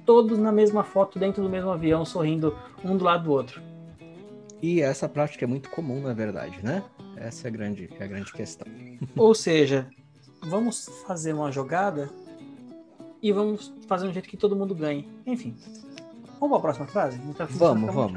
Todos 0.06 0.38
na 0.38 0.52
mesma 0.52 0.84
foto, 0.84 1.18
dentro 1.18 1.42
do 1.42 1.48
mesmo 1.48 1.70
avião, 1.70 2.04
sorrindo 2.04 2.56
um 2.84 2.96
do 2.96 3.04
lado 3.04 3.24
do 3.24 3.32
outro. 3.32 3.62
E 4.62 4.80
essa 4.80 5.08
prática 5.08 5.44
é 5.44 5.48
muito 5.48 5.68
comum, 5.70 6.00
na 6.00 6.12
verdade, 6.14 6.58
né? 6.62 6.82
Essa 7.16 7.46
é 7.46 7.48
a 7.48 7.52
grande, 7.52 7.90
é 7.98 8.04
a 8.04 8.06
grande 8.06 8.32
questão. 8.32 8.66
Ou 9.16 9.34
seja, 9.34 9.86
vamos 10.42 10.86
fazer 11.06 11.32
uma 11.32 11.50
jogada 11.52 12.08
e 13.22 13.32
vamos 13.32 13.72
fazer 13.86 14.06
um 14.08 14.12
jeito 14.12 14.28
que 14.28 14.36
todo 14.36 14.56
mundo 14.56 14.74
ganhe. 14.74 15.08
Enfim. 15.26 15.54
Vamos 16.40 16.48
para 16.48 16.56
a 16.58 16.60
próxima 16.60 16.86
frase? 16.86 17.18
Tá- 17.34 17.46
Vamos, 17.50 17.94
vamos. 17.94 18.12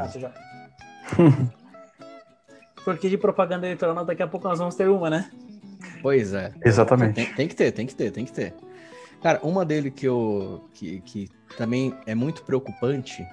Porque 2.83 3.09
de 3.09 3.17
propaganda 3.17 3.65
eleitoral 3.67 4.05
daqui 4.05 4.23
a 4.23 4.27
pouco 4.27 4.47
nós 4.47 4.59
vamos 4.59 4.75
ter 4.75 4.89
uma, 4.89 5.09
né? 5.09 5.29
Pois 6.01 6.33
é. 6.33 6.53
Exatamente. 6.63 7.13
Tem, 7.15 7.25
tem 7.33 7.47
que 7.47 7.55
ter, 7.55 7.71
tem 7.71 7.85
que 7.85 7.95
ter, 7.95 8.11
tem 8.11 8.25
que 8.25 8.31
ter. 8.31 8.53
Cara, 9.21 9.39
uma 9.43 9.65
dele 9.65 9.89
que 9.89 10.07
eu 10.07 10.69
que, 10.73 11.01
que 11.01 11.29
também 11.57 11.93
é 12.05 12.13
muito 12.13 12.43
preocupante, 12.43 13.25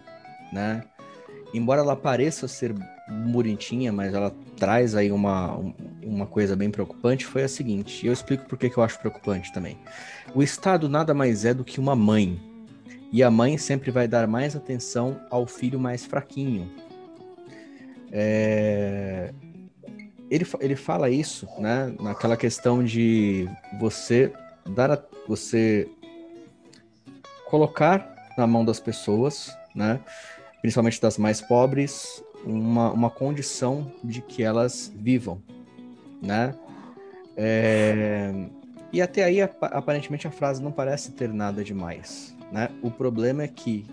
né? 0.53 0.83
Embora 1.53 1.81
ela 1.83 1.95
pareça 1.95 2.49
ser 2.49 2.75
bonitinha, 3.27 3.93
mas 3.93 4.15
ela 4.15 4.35
traz 4.57 4.95
aí 4.95 5.13
uma, 5.13 5.57
um- 5.57 5.75
uma 6.03 6.27
coisa 6.27 6.57
bem 6.57 6.71
preocupante, 6.71 7.27
foi 7.27 7.43
a 7.45 7.49
seguinte. 7.49 8.05
E 8.05 8.09
eu 8.09 8.13
explico 8.13 8.47
por 8.47 8.59
que 8.59 8.71
que 8.71 8.77
eu 8.79 8.83
acho 8.83 8.99
preocupante 8.99 9.53
também. 9.53 9.79
O 10.35 10.43
Estado 10.43 10.89
nada 10.89 11.13
mais 11.15 11.45
é 11.45 11.53
do 11.55 11.63
que 11.65 11.79
uma 11.79 11.95
mãe. 11.95 12.41
E 13.13 13.23
a 13.23 13.31
mãe 13.31 13.57
sempre 13.59 13.91
vai 13.93 14.09
dar 14.09 14.27
mais 14.27 14.57
atenção 14.57 15.21
ao 15.31 15.47
filho 15.47 15.79
mais 15.79 16.05
fraquinho. 16.05 16.69
É, 18.11 19.33
ele, 20.35 20.47
ele 20.61 20.77
fala 20.77 21.09
isso, 21.09 21.49
né, 21.59 21.95
naquela 22.01 22.37
questão 22.37 22.83
de 22.83 23.49
você 23.79 24.33
dar 24.67 24.91
a, 24.91 25.03
você 25.29 25.89
colocar 27.49 28.13
na 28.37 28.47
mão 28.47 28.65
das 28.65 28.81
pessoas, 28.81 29.57
né, 29.75 30.01
principalmente 30.61 31.01
das 31.01 31.19
mais 31.19 31.41
pobres, 31.41 32.23
uma, 32.45 32.91
uma 32.91 33.11
condição 33.11 33.93
de 34.03 34.21
que 34.21 34.43
elas 34.43 34.93
vivam, 34.97 35.41
né? 36.21 36.55
É, 37.37 38.33
e 38.93 39.01
até 39.01 39.25
aí, 39.25 39.41
apa- 39.41 39.67
aparentemente, 39.69 40.27
a 40.27 40.31
frase 40.31 40.63
não 40.63 40.71
parece 40.71 41.13
ter 41.13 41.33
nada 41.33 41.65
demais, 41.65 42.35
né? 42.53 42.69
O 42.83 42.91
problema 42.91 43.43
é 43.43 43.49
que 43.49 43.87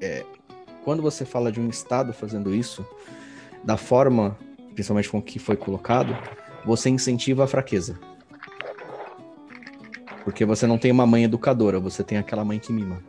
é, 0.00 0.24
quando 0.84 1.02
você 1.02 1.24
fala 1.24 1.52
de 1.52 1.60
um 1.60 1.68
Estado 1.68 2.12
fazendo 2.12 2.54
isso, 2.54 2.84
da 3.62 3.76
forma 3.76 4.36
principalmente 4.76 5.08
com 5.08 5.18
o 5.18 5.22
que 5.22 5.38
foi 5.38 5.56
colocado, 5.56 6.14
você 6.64 6.90
incentiva 6.90 7.44
a 7.44 7.46
fraqueza. 7.46 7.98
Porque 10.22 10.44
você 10.44 10.66
não 10.66 10.76
tem 10.76 10.92
uma 10.92 11.06
mãe 11.06 11.24
educadora, 11.24 11.80
você 11.80 12.04
tem 12.04 12.18
aquela 12.18 12.44
mãe 12.44 12.58
que 12.58 12.72
mima. 12.72 13.02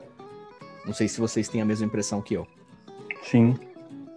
Não 0.86 0.93
sei 0.93 1.09
se 1.09 1.19
vocês 1.19 1.50
têm 1.50 1.62
a 1.62 1.65
mesma 1.65 1.86
impressão 1.86 2.21
que 2.21 2.36
eu. 2.36 2.47
Sim. 3.24 3.59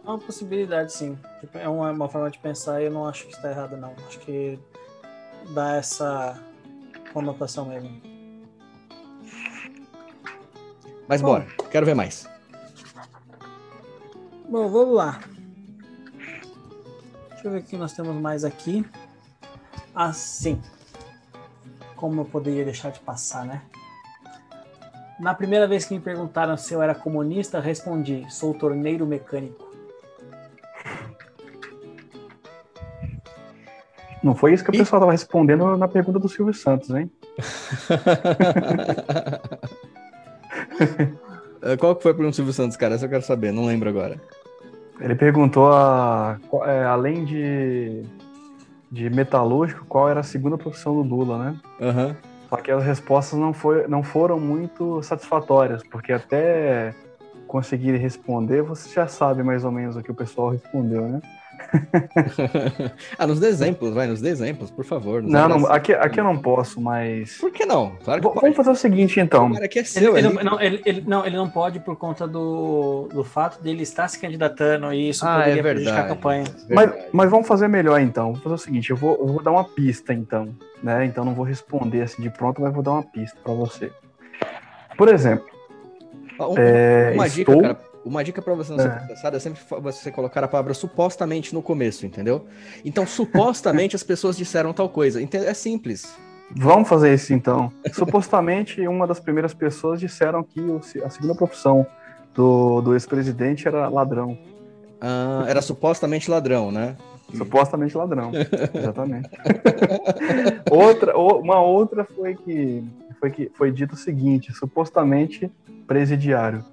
É 0.05 0.09
uma 0.09 0.19
possibilidade, 0.19 0.93
sim. 0.93 1.19
Tipo, 1.41 1.59
É 1.59 1.69
uma, 1.69 1.91
uma 1.91 2.09
forma 2.09 2.31
de 2.31 2.39
pensar 2.39 2.81
e 2.81 2.85
eu 2.85 2.93
não 2.93 3.07
acho 3.09 3.27
que 3.27 3.33
está 3.33 3.51
errado, 3.51 3.77
não. 3.77 3.93
Acho 4.07 4.21
que 4.21 4.57
dá 5.53 5.75
essa 5.75 6.41
conotação 7.13 7.65
mesmo. 7.67 8.01
Mas 11.09 11.21
Bom. 11.21 11.29
bora, 11.29 11.47
quero 11.73 11.85
ver 11.85 11.95
mais. 11.95 12.29
Bom, 14.49 14.69
vamos 14.69 14.95
lá. 14.95 15.21
Deixa 17.41 17.49
eu 17.49 17.53
ver 17.53 17.61
o 17.61 17.63
que 17.63 17.77
nós 17.79 17.95
temos 17.95 18.15
mais 18.17 18.45
aqui. 18.45 18.85
Assim. 19.95 20.61
Como 21.97 22.21
eu 22.21 22.25
poderia 22.27 22.67
deixar 22.67 22.91
de 22.91 23.01
passar, 23.01 23.47
né? 23.47 23.63
Na 25.19 25.33
primeira 25.33 25.67
vez 25.67 25.87
que 25.87 25.95
me 25.95 26.01
perguntaram 26.01 26.55
se 26.59 26.75
eu 26.75 26.83
era 26.83 26.95
comunista, 26.95 27.59
respondi: 27.59 28.27
sou 28.29 28.53
torneiro 28.53 29.07
mecânico. 29.07 29.75
Não 34.23 34.35
foi 34.35 34.53
isso 34.53 34.63
que 34.63 34.69
o 34.69 34.75
pessoal 34.75 35.01
tava 35.01 35.13
respondendo 35.13 35.79
na 35.79 35.89
pergunta 35.89 36.19
do 36.19 36.29
Silvio 36.29 36.53
Santos, 36.53 36.91
hein? 36.91 37.11
Eh, 41.63 41.77
Qual 41.81 41.97
que 41.97 42.03
foi 42.03 42.13
a 42.13 42.15
pergunta 42.15 42.33
do 42.33 42.37
Silvio 42.37 42.53
Santos, 42.53 42.77
cara? 42.77 42.97
Essa 42.97 43.07
eu 43.07 43.11
quero 43.11 43.23
saber, 43.23 43.51
não 43.51 43.65
lembro 43.65 43.89
agora. 43.89 44.21
Ele 45.01 45.15
perguntou, 45.15 45.73
a, 45.73 46.39
é, 46.65 46.85
além 46.85 47.25
de, 47.25 48.03
de 48.91 49.09
metalúrgico, 49.09 49.85
qual 49.87 50.09
era 50.09 50.21
a 50.21 50.25
segunda 50.25 50.59
profissão 50.59 50.95
do 50.95 51.03
Lula, 51.03 51.39
né? 51.39 51.57
Aham. 51.81 52.17
Só 52.51 52.57
que 52.57 52.71
as 52.71 52.85
respostas 52.85 53.39
não, 53.39 53.53
foi, 53.53 53.87
não 53.87 54.03
foram 54.03 54.39
muito 54.39 55.03
satisfatórias, 55.03 55.83
porque 55.85 56.13
até 56.13 56.93
conseguir 57.47 57.97
responder, 57.97 58.63
você 58.63 58.93
já 58.93 59.07
sabe 59.07 59.43
mais 59.43 59.65
ou 59.65 59.71
menos 59.71 59.97
o 59.97 60.03
que 60.03 60.11
o 60.11 60.15
pessoal 60.15 60.51
respondeu, 60.51 61.03
né? 61.09 61.21
ah, 63.19 63.27
nos 63.27 63.43
exemplos, 63.43 63.95
vai, 63.95 64.07
nos 64.07 64.23
exemplos, 64.23 64.71
por 64.71 64.85
favor. 64.85 65.23
nos 65.23 65.31
Não, 65.31 65.49
não 65.49 65.67
aqui, 65.67 65.93
aqui 65.93 66.21
eu 66.21 66.25
não 66.25 66.39
posso, 66.39 66.81
mas. 66.81 67.39
Por 67.39 67.51
que 67.53 67.65
não? 67.67 67.93
Claro 68.05 68.21
que 68.21 68.29
V-. 68.29 68.41
Vamos 68.41 68.57
fazer 68.57 68.71
o 68.71 68.75
seguinte, 68.75 69.21
então. 69.21 69.53
Cara, 69.53 69.69
que 69.69 69.79
é 69.79 69.83
Ele, 69.83 69.89
seu, 69.89 70.17
ele 70.17 70.27
é 70.29 70.31
não, 70.33 70.43
não, 70.43 70.61
ele, 70.61 70.83
ele- 70.85 71.05
não, 71.07 71.27
ele 71.27 71.37
não 71.37 71.49
pode 71.49 71.81
por 71.81 71.97
conta 71.97 72.27
do, 72.27 73.09
do 73.13 73.23
fato 73.25 73.63
dele 73.63 73.83
estar 73.83 74.09
se 74.09 74.19
candidatando 74.19 74.93
e 74.93 75.09
isso 75.11 75.25
Ah, 75.27 75.41
é 75.41 75.43
poderia 75.43 75.63
prejudicar 75.63 75.93
verdade. 75.95 76.13
a 76.13 76.15
campanha. 76.17 76.45
Mas, 76.69 76.87
Verdade. 76.91 77.09
mas 77.13 77.31
vamos 77.31 77.47
fazer 77.49 77.69
melhor 77.69 78.01
então. 78.01 78.33
Vou 78.33 78.43
fazer 78.43 78.55
o 78.55 78.59
seguinte, 78.59 78.91
eu 78.91 78.97
vou, 78.97 79.17
eu 79.21 79.27
vou 79.27 79.43
dar 79.43 79.51
uma 79.53 79.65
pista 79.65 80.13
então, 80.13 80.55
né? 80.83 81.05
Então 81.05 81.25
não 81.25 81.35
vou 81.35 81.45
responder 81.45 82.03
assim 82.03 82.23
de 82.23 82.31
pronto, 82.31 82.61
mas 82.61 82.73
vou 82.73 82.83
dar 82.83 82.93
uma 82.93 83.03
pista 83.03 83.37
pra 83.43 83.53
você. 83.53 83.91
Por 84.97 85.09
exemplo, 85.09 85.47
Ó, 86.39 86.53
um- 86.53 86.59
é, 86.59 87.13
uma 87.15 87.29
dica, 87.29 87.51
estou... 87.53 87.63
cara. 87.63 87.90
Uma 88.05 88.25
dica 88.25 88.41
pra 88.41 88.55
você 88.55 88.73
não 88.73 88.79
ser 88.79 88.89
É. 88.89 88.91
processado 88.91 89.37
é 89.37 89.41
sempre 89.41 89.61
você 89.83 90.11
colocar 90.11 90.43
a 90.43 90.49
palavra 90.49 90.73
supostamente 90.73 91.53
no 91.55 91.63
começo, 91.63 92.07
entendeu? 92.07 92.47
Então, 92.85 93.07
supostamente 93.07 93.95
as 93.95 94.03
pessoas 94.03 94.37
disseram 94.37 94.73
tal 94.73 94.89
coisa. 94.89 95.21
É 95.23 95.55
simples. 95.55 96.17
Vamos 96.57 96.89
fazer 96.89 97.15
isso 97.15 97.33
então. 97.33 97.73
Supostamente 97.93 98.87
uma 98.89 99.07
das 99.07 99.21
primeiras 99.21 99.55
pessoas 99.55 100.01
disseram 100.01 100.43
que 100.43 100.61
a 101.05 101.11
segunda 101.11 101.35
profissão 101.35 101.87
do, 102.35 102.81
do 102.81 102.95
ex-presidente 102.95 103.69
era 103.69 103.89
ladrão. 103.89 104.37
Ah, 105.01 105.45
era 105.47 105.63
supostamente 105.63 106.31
ladrão, 106.31 106.73
né? 106.73 106.97
Supostamente 107.37 107.97
ladrão. 107.97 108.33
Exatamente. 108.75 109.31
outra, 110.71 111.17
uma 111.17 111.61
outra 111.61 112.05
foi 112.05 112.35
que 112.35 112.83
foi 113.21 113.31
que 113.31 113.51
foi 113.55 113.71
dito 113.71 113.93
o 113.95 113.99
seguinte, 113.99 114.53
supostamente 114.53 115.51
presidiário. 115.87 116.65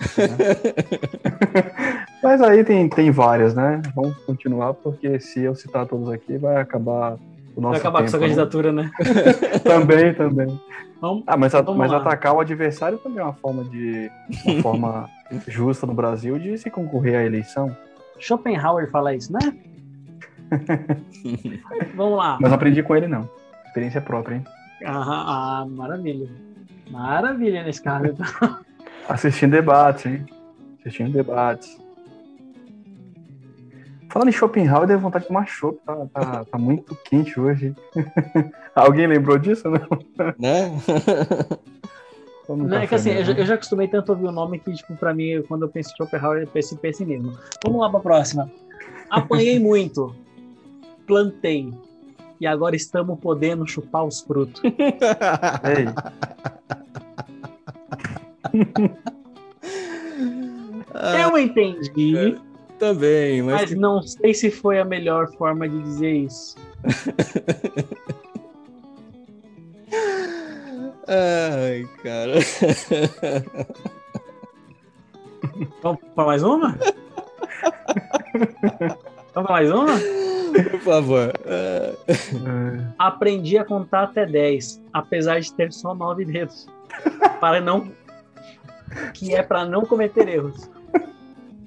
Né? 0.00 0.36
Mas 2.22 2.42
aí 2.42 2.64
tem, 2.64 2.88
tem 2.88 3.10
várias, 3.10 3.54
né? 3.54 3.80
Vamos 3.94 4.16
continuar, 4.24 4.74
porque 4.74 5.18
se 5.20 5.40
eu 5.42 5.54
citar 5.54 5.86
todos 5.86 6.08
aqui, 6.10 6.36
vai 6.38 6.56
acabar 6.56 7.16
o 7.56 7.60
nosso 7.60 7.72
Vai 7.72 7.80
acabar 7.80 7.98
com 8.00 8.04
tempo, 8.06 8.10
sua 8.10 8.20
né? 8.20 8.26
candidatura, 8.26 8.72
né? 8.72 8.90
Também, 9.64 10.14
também. 10.14 10.60
Vamos, 11.00 11.24
Ah, 11.26 11.36
mas, 11.36 11.54
a- 11.54 11.62
mas 11.62 11.92
atacar 11.92 12.34
o 12.34 12.40
adversário 12.40 12.98
também 12.98 13.20
é 13.20 13.24
uma 13.24 13.32
forma 13.32 13.64
de 13.64 14.10
uma 14.44 14.60
forma 14.62 15.08
justa 15.48 15.86
no 15.86 15.94
Brasil 15.94 16.38
de 16.38 16.58
se 16.58 16.70
concorrer 16.70 17.16
à 17.18 17.24
eleição. 17.24 17.74
Schopenhauer 18.18 18.90
fala 18.90 19.14
isso, 19.14 19.32
né? 19.32 19.38
Vamos 21.94 22.18
lá. 22.18 22.36
Mas 22.40 22.50
não 22.50 22.56
aprendi 22.56 22.82
com 22.82 22.94
ele, 22.96 23.06
não. 23.06 23.28
Experiência 23.66 24.00
própria, 24.00 24.36
hein? 24.36 24.44
Ah, 24.84 25.60
ah, 25.62 25.66
maravilha. 25.66 26.28
Maravilha 26.90 27.62
nesse 27.62 27.82
caso. 27.82 28.06
então. 28.08 28.58
Assistindo 29.10 29.50
debates, 29.50 30.06
hein? 30.06 30.24
Assistindo 30.80 31.12
debates. 31.12 31.78
Falando 34.08 34.28
em 34.28 34.32
Schopenhauer, 34.32 34.86
deu 34.86 34.98
vontade 34.98 35.24
de 35.24 35.28
tomar 35.28 35.46
chopp. 35.46 35.78
Tá, 35.84 36.06
tá, 36.12 36.44
tá 36.44 36.58
muito 36.58 36.96
quente 37.04 37.38
hoje. 37.38 37.74
Alguém 38.74 39.06
lembrou 39.06 39.36
disso, 39.38 39.68
não? 39.68 40.34
Né? 40.38 40.70
Não, 42.48 42.78
é 42.78 42.84
que 42.84 42.96
assim, 42.96 43.10
eu 43.10 43.22
já, 43.22 43.28
mesmo. 43.28 43.40
eu 43.42 43.46
já 43.46 43.54
acostumei 43.54 43.86
tanto 43.86 44.10
a 44.10 44.14
ouvir 44.16 44.26
o 44.26 44.32
nome 44.32 44.58
que, 44.58 44.72
tipo, 44.72 44.96
pra 44.96 45.14
mim, 45.14 45.40
quando 45.46 45.62
eu 45.62 45.68
penso 45.68 45.92
em 45.92 45.96
Schopenhauer, 45.96 46.42
eu 46.42 46.48
penso 46.48 46.74
em 46.74 46.78
pessimismo. 46.78 47.38
Vamos 47.62 47.80
lá 47.80 47.88
pra 47.88 48.00
próxima. 48.00 48.50
Apanhei 49.08 49.58
muito. 49.62 50.12
Plantei. 51.06 51.72
e 52.40 52.48
agora 52.48 52.74
estamos 52.74 53.20
podendo 53.20 53.64
chupar 53.68 54.04
os 54.04 54.20
frutos. 54.20 54.60
Ei, 54.64 55.86
Eu 61.22 61.38
entendi, 61.38 62.36
Também, 62.78 63.42
mas, 63.42 63.70
mas 63.70 63.78
não 63.78 64.02
sei 64.02 64.34
se 64.34 64.50
foi 64.50 64.80
a 64.80 64.84
melhor 64.84 65.32
forma 65.34 65.68
de 65.68 65.80
dizer 65.82 66.12
isso. 66.12 66.56
Ai, 71.06 71.88
cara. 72.02 72.34
Vamos 75.82 76.00
para 76.14 76.24
mais 76.24 76.42
uma? 76.42 76.78
Vamos 79.34 79.48
para 79.48 79.52
mais 79.52 79.70
uma? 79.70 79.98
Por 80.70 80.80
favor. 80.80 81.32
Ah, 81.46 81.92
é, 82.06 82.86
Aprendi 82.98 83.58
a 83.58 83.64
contar 83.64 84.04
até 84.04 84.24
10, 84.26 84.82
apesar 84.92 85.40
de 85.40 85.52
ter 85.52 85.72
só 85.72 85.94
9 85.94 86.24
dedos. 86.24 86.68
Para 87.40 87.60
não. 87.60 87.90
Que 89.20 89.34
é 89.34 89.42
para 89.42 89.66
não 89.66 89.84
cometer 89.84 90.26
erros. 90.28 90.70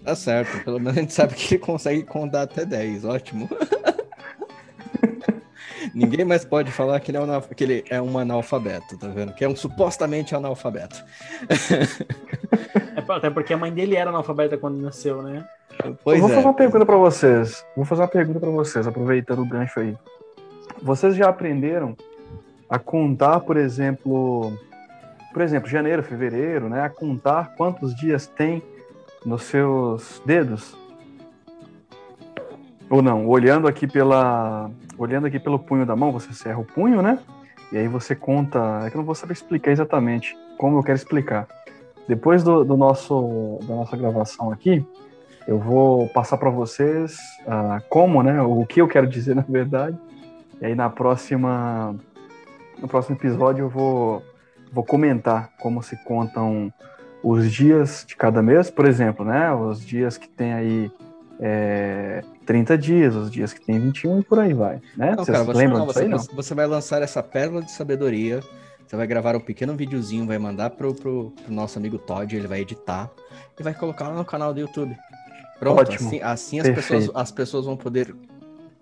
Tá 0.03 0.15
certo, 0.15 0.63
pelo 0.65 0.79
menos 0.79 0.97
a 0.97 1.01
gente 1.01 1.13
sabe 1.13 1.35
que 1.35 1.53
ele 1.53 1.63
consegue 1.63 2.01
contar 2.03 2.41
até 2.41 2.65
10, 2.65 3.05
ótimo. 3.05 3.47
Ninguém 5.93 6.25
mais 6.25 6.43
pode 6.43 6.71
falar 6.71 6.99
que 6.99 7.11
ele, 7.11 7.19
é 7.19 7.21
um, 7.21 7.41
que 7.41 7.63
ele 7.63 7.85
é 7.89 8.01
um 8.01 8.17
analfabeto, 8.17 8.97
tá 8.97 9.07
vendo? 9.07 9.33
Que 9.33 9.45
é 9.45 9.47
um 9.47 9.55
supostamente 9.55 10.35
analfabeto. 10.35 11.05
É, 12.95 13.03
até 13.07 13.29
porque 13.29 13.53
a 13.53 13.57
mãe 13.57 13.71
dele 13.71 13.95
era 13.95 14.09
analfabeta 14.09 14.57
quando 14.57 14.81
nasceu, 14.81 15.21
né? 15.21 15.45
Pois 16.03 16.17
eu 16.17 16.21
vou 16.21 16.31
é. 16.31 16.35
fazer 16.35 16.47
uma 16.47 16.53
pergunta 16.53 16.85
pra 16.85 16.97
vocês. 16.97 17.65
Vou 17.75 17.85
fazer 17.85 18.01
uma 18.01 18.07
pergunta 18.07 18.39
pra 18.39 18.49
vocês, 18.49 18.87
aproveitando 18.87 19.43
o 19.43 19.45
gancho 19.45 19.79
aí. 19.79 19.95
Vocês 20.81 21.15
já 21.15 21.29
aprenderam 21.29 21.95
a 22.69 22.79
contar, 22.79 23.41
por 23.41 23.57
exemplo, 23.57 24.57
por 25.33 25.41
exemplo, 25.41 25.67
janeiro, 25.67 26.03
fevereiro, 26.03 26.69
né? 26.69 26.81
A 26.81 26.89
contar 26.89 27.55
quantos 27.57 27.95
dias 27.95 28.27
tem 28.27 28.61
nos 29.25 29.43
seus 29.43 30.21
dedos? 30.25 30.77
Ou 32.89 33.01
não? 33.01 33.27
Olhando 33.27 33.67
aqui 33.67 33.87
pela, 33.87 34.69
olhando 34.97 35.25
aqui 35.25 35.39
pelo 35.39 35.57
punho 35.57 35.85
da 35.85 35.95
mão, 35.95 36.11
você 36.11 36.31
cerra 36.33 36.59
o 36.59 36.65
punho, 36.65 37.01
né? 37.01 37.17
E 37.71 37.77
aí 37.77 37.87
você 37.87 38.15
conta. 38.15 38.83
É 38.85 38.89
que 38.91 38.95
eu 38.95 38.99
não 38.99 39.05
vou 39.05 39.15
saber 39.15 39.33
explicar 39.33 39.71
exatamente 39.71 40.37
como 40.59 40.77
eu 40.77 40.83
quero 40.83 40.97
explicar. 40.97 41.47
Depois 42.07 42.43
do, 42.43 42.63
do 42.63 42.77
nosso 42.77 43.59
da 43.63 43.75
nossa 43.75 43.97
gravação 43.97 44.51
aqui, 44.51 44.85
eu 45.47 45.57
vou 45.57 46.07
passar 46.09 46.37
para 46.37 46.49
vocês 46.49 47.17
ah, 47.47 47.81
como, 47.89 48.21
né? 48.21 48.41
O 48.41 48.65
que 48.65 48.79
eu 48.79 48.87
quero 48.87 49.07
dizer 49.07 49.33
na 49.35 49.41
verdade. 49.41 49.97
E 50.61 50.65
aí 50.67 50.75
na 50.75 50.89
próxima, 50.89 51.95
no 52.79 52.87
próximo 52.87 53.15
episódio 53.15 53.65
eu 53.65 53.69
vou, 53.69 54.21
vou 54.73 54.83
comentar 54.83 55.51
como 55.59 55.83
se 55.83 55.95
contam 56.03 56.73
os 57.23 57.49
dias 57.51 58.03
de 58.05 58.15
cada 58.15 58.41
mês, 58.41 58.69
por 58.69 58.85
exemplo, 58.85 59.23
né? 59.23 59.53
Os 59.53 59.85
dias 59.85 60.17
que 60.17 60.27
tem 60.27 60.53
aí 60.53 60.91
é, 61.39 62.21
30 62.45 62.77
dias, 62.77 63.15
os 63.15 63.31
dias 63.31 63.53
que 63.53 63.61
tem 63.65 63.79
21 63.79 64.19
e 64.19 64.23
por 64.23 64.39
aí 64.39 64.53
vai, 64.53 64.81
né? 64.97 65.11
Não, 65.15 65.23
Vocês 65.23 65.37
cara, 65.37 65.43
você, 65.43 65.57
lembram 65.59 65.79
não, 65.79 65.85
você, 65.85 65.99
aí, 65.99 66.07
não? 66.07 66.17
você- 66.17 66.53
vai 66.53 66.67
lançar 66.67 67.01
essa 67.01 67.21
pérola 67.21 67.61
de 67.61 67.71
sabedoria. 67.71 68.41
Você 68.85 68.97
vai 68.97 69.07
gravar 69.07 69.35
um 69.35 69.39
pequeno 69.39 69.75
videozinho, 69.75 70.27
vai 70.27 70.37
mandar 70.37 70.71
pro, 70.71 70.93
pro, 70.93 71.31
pro 71.31 71.53
nosso 71.53 71.79
amigo 71.79 71.97
Todd, 71.97 72.35
ele 72.35 72.47
vai 72.47 72.59
editar 72.59 73.09
e 73.57 73.63
vai 73.63 73.73
colocar 73.73 74.09
lá 74.09 74.15
no 74.15 74.25
canal 74.25 74.53
do 74.53 74.59
YouTube. 74.59 74.95
Pronto, 75.59 75.79
Ótimo. 75.79 76.09
assim, 76.09 76.21
assim 76.21 76.59
as, 76.59 76.69
pessoas, 76.69 77.09
as 77.15 77.31
pessoas 77.31 77.65
vão 77.65 77.77
poder 77.77 78.13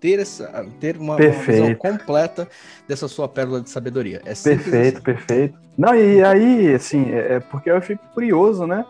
ter, 0.02 0.18
essa, 0.18 0.66
ter 0.80 0.96
uma, 0.96 1.14
uma 1.14 1.30
visão 1.30 1.74
completa 1.76 2.48
dessa 2.88 3.06
sua 3.06 3.28
pérola 3.28 3.60
de 3.60 3.70
sabedoria. 3.70 4.20
É 4.26 4.34
Perfeito, 4.34 4.96
assim. 4.96 5.04
perfeito. 5.04 5.58
Não, 5.78 5.94
e 5.94 6.22
aí, 6.22 6.74
assim, 6.74 7.12
é 7.12 7.34
é 7.34 7.40
porque 7.40 7.70
eu 7.70 7.80
fico 7.80 8.02
curioso, 8.12 8.66
né? 8.66 8.84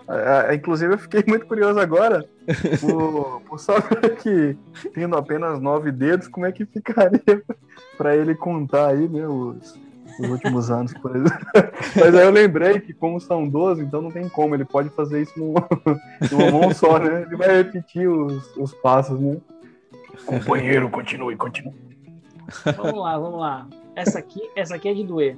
Inclusive, 0.55 0.95
eu 0.95 0.99
fiquei 0.99 1.23
muito 1.29 1.47
curioso 1.47 1.79
agora 1.79 2.25
por, 2.81 3.43
por 3.43 3.61
que, 4.23 4.57
tendo 4.95 5.15
apenas 5.17 5.61
nove 5.61 5.93
dedos, 5.93 6.27
como 6.29 6.47
é 6.47 6.51
que 6.51 6.65
ficaria 6.65 7.21
para 7.99 8.17
ele 8.17 8.35
contar 8.35 8.89
aí, 8.89 9.07
né, 9.07 9.29
os, 9.29 9.79
os 10.19 10.31
últimos 10.31 10.71
anos, 10.71 10.95
por 10.95 11.15
exemplo. 11.15 11.47
Mas 11.95 12.15
aí 12.15 12.25
eu 12.25 12.31
lembrei 12.31 12.81
que, 12.81 12.95
como 12.95 13.21
são 13.21 13.47
12, 13.47 13.83
então 13.83 14.01
não 14.01 14.11
tem 14.11 14.29
como, 14.31 14.55
ele 14.55 14.65
pode 14.65 14.89
fazer 14.89 15.21
isso 15.21 15.39
num- 15.39 15.55
numa 16.33 16.51
mão 16.51 16.73
só, 16.75 16.99
né? 16.99 17.23
Ele 17.23 17.37
vai 17.37 17.59
repetir 17.59 18.09
os, 18.09 18.57
os 18.57 18.75
passos, 18.75 19.21
né? 19.21 19.37
Companheiro, 20.27 20.91
continue, 20.91 21.37
continue. 21.37 21.75
Vamos 22.77 23.01
lá, 23.01 23.19
vamos 23.19 23.41
lá. 23.41 23.69
Essa 23.95 24.19
aqui, 24.19 24.41
essa 24.55 24.75
aqui 24.75 24.89
é 24.89 24.95
de 24.95 25.05
doer. 25.05 25.37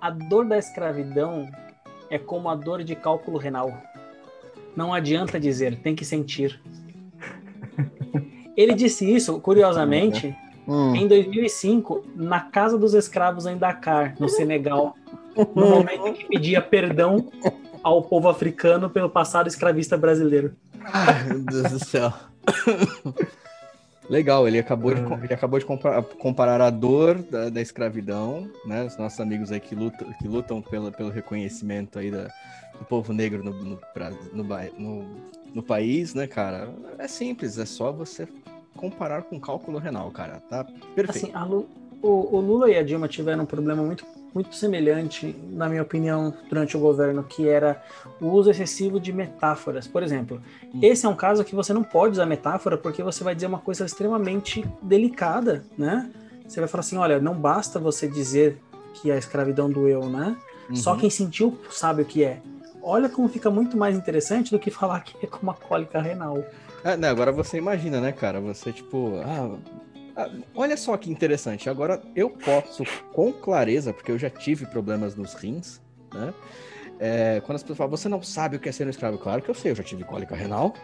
A 0.00 0.10
dor 0.10 0.46
da 0.46 0.58
escravidão 0.58 1.48
é 2.10 2.18
como 2.18 2.48
a 2.48 2.54
dor 2.54 2.84
de 2.84 2.94
cálculo 2.94 3.38
renal. 3.38 3.72
Não 4.76 4.92
adianta 4.92 5.40
dizer, 5.40 5.76
tem 5.80 5.94
que 5.94 6.04
sentir. 6.04 6.60
Ele 8.56 8.74
disse 8.74 9.10
isso, 9.10 9.40
curiosamente, 9.40 10.36
Hum, 10.66 10.94
em 10.94 11.06
2005, 11.06 12.04
na 12.16 12.40
Casa 12.40 12.78
dos 12.78 12.94
Escravos 12.94 13.46
em 13.46 13.56
Dakar, 13.56 14.14
no 14.18 14.28
Senegal, 14.28 14.96
no 15.54 15.66
momento 15.66 16.08
em 16.08 16.14
que 16.14 16.24
pedia 16.24 16.62
perdão 16.62 17.30
ao 17.82 18.02
povo 18.02 18.28
africano 18.28 18.88
pelo 18.88 19.10
passado 19.10 19.46
escravista 19.46 19.96
brasileiro. 19.96 20.56
Ai, 20.92 21.24
meu 21.24 21.38
Deus 21.40 21.70
do 21.72 21.84
céu. 21.84 22.12
Legal, 24.08 24.46
ele 24.46 24.58
acabou 24.58 24.92
de, 24.94 25.00
ele 25.24 25.32
acabou 25.32 25.58
de 25.58 25.64
compara- 25.64 26.02
comparar 26.02 26.60
a 26.60 26.68
dor 26.68 27.22
da, 27.22 27.48
da 27.48 27.60
escravidão, 27.62 28.50
né? 28.66 28.84
Os 28.84 28.98
nossos 28.98 29.18
amigos 29.18 29.50
aí 29.50 29.58
que 29.58 29.74
lutam, 29.74 30.12
que 30.20 30.28
lutam 30.28 30.60
pelo, 30.60 30.92
pelo 30.92 31.08
reconhecimento 31.08 31.98
aí 31.98 32.10
da, 32.10 32.24
do 32.78 32.84
povo 32.86 33.14
negro 33.14 33.42
no, 33.42 33.52
no, 33.52 33.78
no, 34.34 34.44
no- 34.78 35.06
no 35.54 35.62
país, 35.62 36.12
né, 36.14 36.26
cara? 36.26 36.68
É 36.98 37.08
simples, 37.08 37.56
é 37.58 37.64
só 37.64 37.90
você 37.92 38.28
comparar 38.76 39.22
com 39.22 39.40
cálculo 39.40 39.78
renal, 39.78 40.10
cara. 40.10 40.42
Tá 40.50 40.64
perfeito. 40.94 41.26
Assim, 41.26 41.34
a 41.34 41.44
Lu- 41.44 41.66
o, 42.02 42.36
o 42.36 42.40
Lula 42.40 42.68
e 42.68 42.76
a 42.76 42.82
Dilma 42.82 43.08
tiveram 43.08 43.44
um 43.44 43.46
problema 43.46 43.82
muito, 43.82 44.04
muito 44.34 44.54
semelhante, 44.56 45.34
na 45.50 45.68
minha 45.68 45.82
opinião, 45.82 46.34
durante 46.48 46.76
o 46.76 46.80
governo, 46.80 47.22
que 47.22 47.48
era 47.48 47.80
o 48.20 48.26
uso 48.26 48.50
excessivo 48.50 48.98
de 48.98 49.12
metáforas. 49.12 49.86
Por 49.86 50.02
exemplo, 50.02 50.42
Hum. 50.74 50.80
esse 50.82 51.06
é 51.06 51.08
um 51.08 51.14
caso 51.14 51.44
que 51.44 51.54
você 51.54 51.72
não 51.72 51.84
pode 51.84 52.12
usar 52.14 52.26
metáfora 52.26 52.76
porque 52.76 53.02
você 53.02 53.22
vai 53.22 53.34
dizer 53.34 53.46
uma 53.46 53.60
coisa 53.60 53.84
extremamente 53.84 54.64
delicada, 54.82 55.64
né? 55.78 56.10
Você 56.48 56.58
vai 56.60 56.68
falar 56.68 56.80
assim, 56.80 56.96
olha, 56.96 57.20
não 57.20 57.34
basta 57.34 57.78
você 57.78 58.08
dizer 58.08 58.58
que 58.94 59.10
a 59.10 59.16
escravidão 59.16 59.70
doeu, 59.70 60.08
né? 60.10 60.36
Só 60.72 60.92
Uhum. 60.92 60.98
quem 60.98 61.10
sentiu 61.10 61.58
sabe 61.70 62.02
o 62.02 62.04
que 62.04 62.24
é. 62.24 62.40
Olha 62.82 63.08
como 63.08 63.28
fica 63.28 63.50
muito 63.50 63.76
mais 63.76 63.96
interessante 63.96 64.50
do 64.50 64.58
que 64.58 64.70
falar 64.70 65.00
que 65.04 65.14
é 65.24 65.28
como 65.28 65.44
uma 65.44 65.54
cólica 65.54 66.00
renal. 66.02 66.44
É, 66.82 66.96
né, 66.96 67.08
agora 67.08 67.32
você 67.32 67.56
imagina, 67.56 67.98
né, 68.00 68.12
cara? 68.12 68.40
Você, 68.40 68.72
tipo, 68.72 69.20
ah, 69.24 69.56
olha 70.54 70.76
só 70.76 70.96
que 70.96 71.10
interessante. 71.10 71.68
Agora 71.68 72.00
eu 72.14 72.30
posso, 72.30 72.84
com 73.12 73.32
clareza, 73.32 73.92
porque 73.92 74.12
eu 74.12 74.18
já 74.18 74.30
tive 74.30 74.66
problemas 74.66 75.14
nos 75.14 75.34
rins, 75.34 75.80
né? 76.12 76.32
É, 76.98 77.42
quando 77.44 77.56
as 77.56 77.62
pessoas 77.62 77.78
falam, 77.78 77.90
você 77.90 78.08
não 78.08 78.22
sabe 78.22 78.56
o 78.56 78.60
que 78.60 78.68
é 78.68 78.72
ser 78.72 78.86
um 78.86 78.90
escravo? 78.90 79.18
Claro 79.18 79.42
que 79.42 79.50
eu 79.50 79.54
sei, 79.54 79.72
eu 79.72 79.76
já 79.76 79.82
tive 79.82 80.04
cólica 80.04 80.36
renal. 80.36 80.74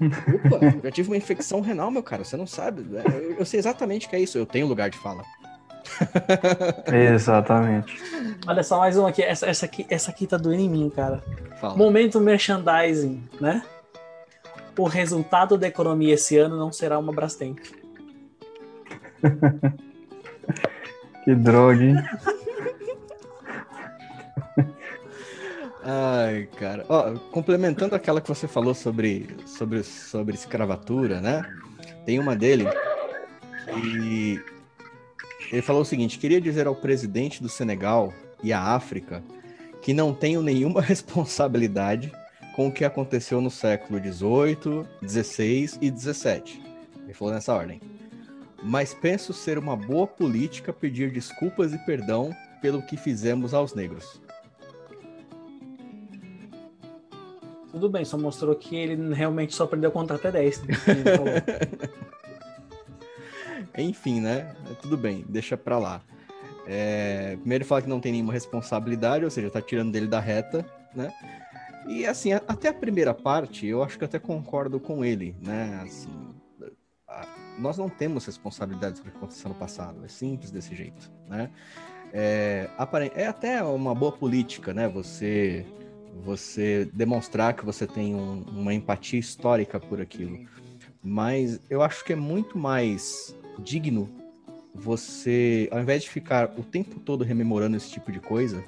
Opa, 0.00 0.64
eu 0.64 0.80
já 0.84 0.90
tive 0.90 1.10
uma 1.10 1.16
infecção 1.16 1.60
renal, 1.60 1.90
meu 1.90 2.02
cara, 2.02 2.24
você 2.24 2.36
não 2.36 2.46
sabe. 2.46 2.84
É, 2.96 3.08
Eu, 3.08 3.38
eu 3.38 3.44
sei 3.44 3.58
exatamente 3.58 4.06
o 4.06 4.10
que 4.10 4.16
é 4.16 4.20
isso, 4.20 4.38
eu 4.38 4.46
tenho 4.46 4.66
lugar 4.66 4.88
de 4.90 4.98
fala. 4.98 5.22
Exatamente. 7.14 8.00
Olha 8.46 8.62
só, 8.62 8.78
mais 8.78 8.96
uma 8.96 9.08
aqui. 9.08 9.22
Essa, 9.22 9.46
essa 9.46 9.66
aqui. 9.66 9.86
essa 9.90 10.10
aqui 10.10 10.26
tá 10.26 10.36
doendo 10.36 10.62
em 10.62 10.68
mim, 10.68 10.90
cara. 10.90 11.22
Fala. 11.60 11.76
Momento 11.76 12.20
merchandising, 12.20 13.22
né? 13.40 13.62
O 14.78 14.86
resultado 14.86 15.58
da 15.58 15.66
economia 15.66 16.14
esse 16.14 16.38
ano 16.38 16.56
não 16.56 16.72
será 16.72 16.98
uma 16.98 17.12
Brastemp. 17.12 17.58
Que 21.24 21.36
droga, 21.36 21.84
hein? 21.84 21.94
Ai, 25.84 26.48
cara. 26.58 26.84
Ó, 26.88 27.12
complementando 27.30 27.94
aquela 27.94 28.20
que 28.20 28.28
você 28.28 28.48
falou 28.48 28.74
sobre, 28.74 29.28
sobre, 29.46 29.84
sobre 29.84 30.34
escravatura, 30.34 31.20
né? 31.20 31.42
Tem 32.04 32.18
uma 32.18 32.34
dele 32.34 32.66
e 33.84 34.40
ele 35.52 35.62
falou 35.62 35.82
o 35.82 35.84
seguinte: 35.84 36.18
queria 36.18 36.40
dizer 36.40 36.66
ao 36.66 36.74
presidente 36.74 37.42
do 37.42 37.48
Senegal 37.48 38.12
e 38.42 38.52
à 38.52 38.60
África 38.60 39.22
que 39.80 39.92
não 39.92 40.14
tenho 40.14 40.42
nenhuma 40.42 40.80
responsabilidade 40.82 42.12
com 42.54 42.68
o 42.68 42.72
que 42.72 42.84
aconteceu 42.84 43.40
no 43.40 43.50
século 43.50 43.98
XVIII, 43.98 44.86
XVI 45.08 45.78
e 45.80 45.90
XVII. 45.90 46.62
Ele 47.04 47.14
falou 47.14 47.34
nessa 47.34 47.54
ordem. 47.54 47.80
Mas 48.62 48.94
penso 48.94 49.32
ser 49.32 49.58
uma 49.58 49.76
boa 49.76 50.06
política 50.06 50.72
pedir 50.72 51.10
desculpas 51.10 51.72
e 51.72 51.78
perdão 51.78 52.34
pelo 52.60 52.82
que 52.82 52.96
fizemos 52.96 53.52
aos 53.52 53.74
negros. 53.74 54.20
Tudo 57.72 57.88
bem, 57.88 58.04
só 58.04 58.18
mostrou 58.18 58.54
que 58.54 58.76
ele 58.76 59.14
realmente 59.14 59.54
só 59.54 59.64
aprendeu 59.64 59.90
a 59.90 59.92
contar 59.92 60.16
até 60.16 60.30
10. 60.30 60.62
Ele 60.62 61.16
falou. 61.16 61.26
enfim, 63.78 64.20
né? 64.20 64.54
Tudo 64.80 64.96
bem, 64.96 65.24
deixa 65.28 65.56
pra 65.56 65.78
lá. 65.78 66.02
É, 66.66 67.36
primeiro 67.40 67.62
ele 67.62 67.68
fala 67.68 67.82
que 67.82 67.88
não 67.88 67.98
tem 67.98 68.12
nenhuma 68.12 68.32
responsabilidade, 68.32 69.24
ou 69.24 69.30
seja, 69.30 69.50
tá 69.50 69.60
tirando 69.60 69.90
dele 69.90 70.06
da 70.06 70.20
reta, 70.20 70.64
né? 70.94 71.12
E 71.88 72.06
assim, 72.06 72.32
até 72.32 72.68
a 72.68 72.74
primeira 72.74 73.12
parte, 73.12 73.66
eu 73.66 73.82
acho 73.82 73.98
que 73.98 74.04
até 74.04 74.18
concordo 74.18 74.78
com 74.78 75.04
ele, 75.04 75.34
né? 75.42 75.80
Assim, 75.82 76.08
a- 77.08 77.26
nós 77.58 77.76
não 77.78 77.88
temos 77.88 78.24
responsabilidades 78.26 79.00
pelo 79.00 79.12
que 79.12 79.18
aconteceu 79.18 79.48
no 79.48 79.54
passado, 79.54 80.04
é 80.04 80.08
simples 80.08 80.50
desse 80.50 80.74
jeito, 80.74 81.10
né? 81.28 81.50
É, 82.12 82.68
é 83.14 83.26
até 83.26 83.62
uma 83.62 83.94
boa 83.94 84.12
política, 84.12 84.74
né? 84.74 84.88
Você 84.88 85.64
você 86.24 86.88
demonstrar 86.92 87.54
que 87.54 87.64
você 87.64 87.86
tem 87.86 88.14
um- 88.14 88.42
uma 88.42 88.72
empatia 88.74 89.18
histórica 89.18 89.80
por 89.80 89.98
aquilo. 90.00 90.46
Mas 91.02 91.58
eu 91.70 91.82
acho 91.82 92.04
que 92.04 92.12
é 92.12 92.16
muito 92.16 92.58
mais 92.58 93.34
digno 93.58 94.08
você, 94.74 95.68
ao 95.72 95.80
invés 95.80 96.02
de 96.02 96.10
ficar 96.10 96.52
o 96.58 96.62
tempo 96.62 97.00
todo 97.00 97.24
rememorando 97.24 97.76
esse 97.76 97.90
tipo 97.90 98.12
de 98.12 98.20
coisa, 98.20 98.62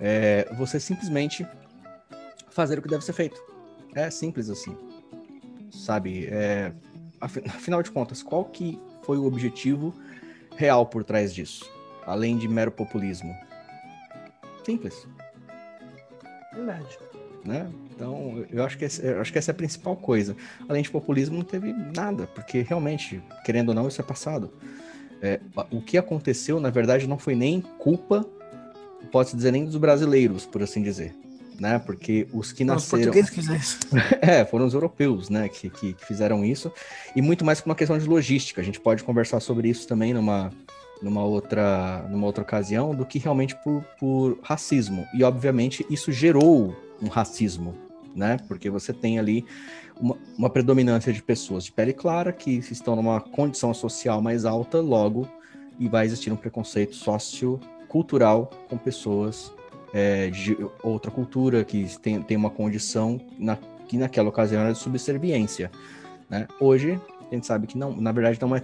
é, 0.00 0.52
você 0.56 0.78
simplesmente 0.78 1.46
fazer 2.50 2.78
o 2.78 2.82
que 2.82 2.88
deve 2.88 3.04
ser 3.04 3.12
feito. 3.12 3.40
É 3.94 4.10
simples 4.10 4.50
assim. 4.50 4.76
Sabe? 5.70 6.26
É, 6.26 6.72
afinal 7.20 7.82
de 7.82 7.90
contas, 7.90 8.22
qual 8.22 8.44
que 8.44 8.78
foi 9.02 9.16
o 9.18 9.24
objetivo 9.24 9.94
real 10.56 10.86
por 10.86 11.04
trás 11.04 11.34
disso? 11.34 11.70
Além 12.06 12.36
de 12.36 12.48
mero 12.48 12.70
populismo. 12.70 13.34
Simples 14.64 15.06
Verdade. 16.54 16.98
né? 17.44 17.70
Então, 17.94 18.44
eu 18.50 18.64
acho 18.64 18.76
que, 18.76 18.84
esse- 18.84 19.04
eu 19.04 19.20
acho 19.20 19.32
que 19.32 19.38
essa 19.38 19.50
é 19.50 19.52
a 19.52 19.54
principal 19.54 19.96
coisa. 19.96 20.36
Além 20.68 20.82
de 20.82 20.90
populismo, 20.90 21.36
não 21.36 21.44
teve 21.44 21.72
nada, 21.72 22.26
porque 22.28 22.62
realmente, 22.62 23.22
querendo 23.44 23.70
ou 23.70 23.74
não, 23.74 23.88
isso 23.88 24.00
é 24.00 24.04
passado. 24.04 24.52
É, 25.22 25.40
o 25.70 25.80
que 25.80 25.96
aconteceu, 25.98 26.60
na 26.60 26.70
verdade, 26.70 27.06
não 27.08 27.18
foi 27.18 27.34
nem 27.34 27.60
culpa, 27.60 28.24
pode-se 29.10 29.36
dizer, 29.36 29.50
nem 29.52 29.64
dos 29.64 29.76
brasileiros, 29.76 30.46
por 30.46 30.62
assim 30.62 30.82
dizer. 30.82 31.14
Né? 31.58 31.78
Porque 31.78 32.28
os 32.32 32.52
que 32.52 32.62
Os 32.62 32.68
nasceram. 32.68 33.02
portugueses 33.02 33.30
que 33.30 33.36
fizeram. 33.36 33.60
É, 34.22 34.44
foram 34.44 34.66
os 34.66 34.74
europeus, 34.74 35.28
né, 35.28 35.48
que, 35.48 35.68
que, 35.68 35.94
que 35.94 36.04
fizeram 36.04 36.44
isso, 36.44 36.72
e 37.16 37.22
muito 37.22 37.44
mais 37.44 37.60
por 37.60 37.68
uma 37.68 37.74
questão 37.74 37.98
de 37.98 38.06
logística. 38.06 38.60
A 38.60 38.64
gente 38.64 38.78
pode 38.78 39.02
conversar 39.02 39.40
sobre 39.40 39.68
isso 39.68 39.86
também 39.88 40.14
numa, 40.14 40.52
numa, 41.02 41.24
outra, 41.24 42.06
numa 42.10 42.26
outra 42.26 42.42
ocasião, 42.42 42.94
do 42.94 43.04
que 43.04 43.18
realmente 43.18 43.56
por, 43.56 43.82
por 43.98 44.38
racismo. 44.42 45.06
E, 45.12 45.24
obviamente, 45.24 45.84
isso 45.90 46.12
gerou 46.12 46.76
um 47.02 47.08
racismo, 47.08 47.74
né, 48.14 48.36
porque 48.46 48.70
você 48.70 48.92
tem 48.92 49.18
ali 49.18 49.44
uma, 50.00 50.16
uma 50.36 50.50
predominância 50.50 51.12
de 51.12 51.22
pessoas 51.22 51.64
de 51.64 51.72
pele 51.72 51.92
clara 51.92 52.32
que 52.32 52.58
estão 52.70 52.94
numa 52.94 53.20
condição 53.20 53.74
social 53.74 54.22
mais 54.22 54.44
alta, 54.44 54.80
logo, 54.80 55.28
e 55.78 55.88
vai 55.88 56.06
existir 56.06 56.32
um 56.32 56.36
preconceito 56.36 56.94
sociocultural 56.94 58.50
com 58.68 58.76
pessoas 58.76 59.52
é, 59.92 60.28
de 60.30 60.56
outra 60.82 61.10
cultura 61.10 61.64
que 61.64 61.98
tem, 61.98 62.22
tem 62.22 62.36
uma 62.36 62.50
condição 62.50 63.20
na, 63.38 63.56
que 63.86 63.96
naquela 63.96 64.28
ocasião 64.28 64.62
era 64.62 64.72
de 64.72 64.78
subserviência. 64.78 65.70
Né? 66.28 66.46
Hoje, 66.60 67.00
a 67.30 67.34
gente 67.34 67.46
sabe 67.46 67.66
que 67.66 67.76
não, 67.76 67.94
na 67.96 68.12
verdade, 68.12 68.38
não 68.40 68.54
é. 68.54 68.62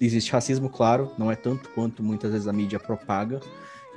Existe 0.00 0.32
racismo, 0.32 0.70
claro, 0.70 1.12
não 1.18 1.30
é 1.30 1.36
tanto 1.36 1.68
quanto 1.70 2.02
muitas 2.02 2.32
vezes 2.32 2.48
a 2.48 2.52
mídia 2.54 2.80
propaga 2.80 3.38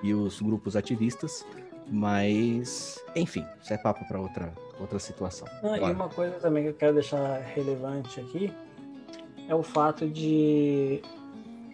e 0.01 0.13
os 0.13 0.41
grupos 0.41 0.75
ativistas, 0.75 1.45
mas, 1.89 2.99
enfim, 3.15 3.45
isso 3.61 3.73
é 3.73 3.77
papo 3.77 4.05
para 4.05 4.19
outra, 4.19 4.53
outra 4.81 4.99
situação. 4.99 5.47
Ah, 5.63 5.77
e 5.77 5.93
uma 5.93 6.09
coisa 6.09 6.35
também 6.35 6.63
que 6.63 6.69
eu 6.69 6.73
quero 6.73 6.93
deixar 6.95 7.39
relevante 7.39 8.19
aqui 8.19 8.51
é 9.47 9.55
o 9.55 9.63
fato 9.63 10.05
de 10.07 11.01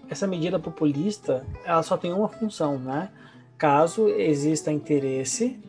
essa 0.10 0.28
medida 0.28 0.60
populista, 0.60 1.46
ela 1.64 1.84
só 1.84 1.98
tem 1.98 2.12
uma 2.12 2.28
função, 2.28 2.78
né? 2.78 3.10
Caso 3.60 4.08
exista 4.10 4.72
interesse 4.72 5.60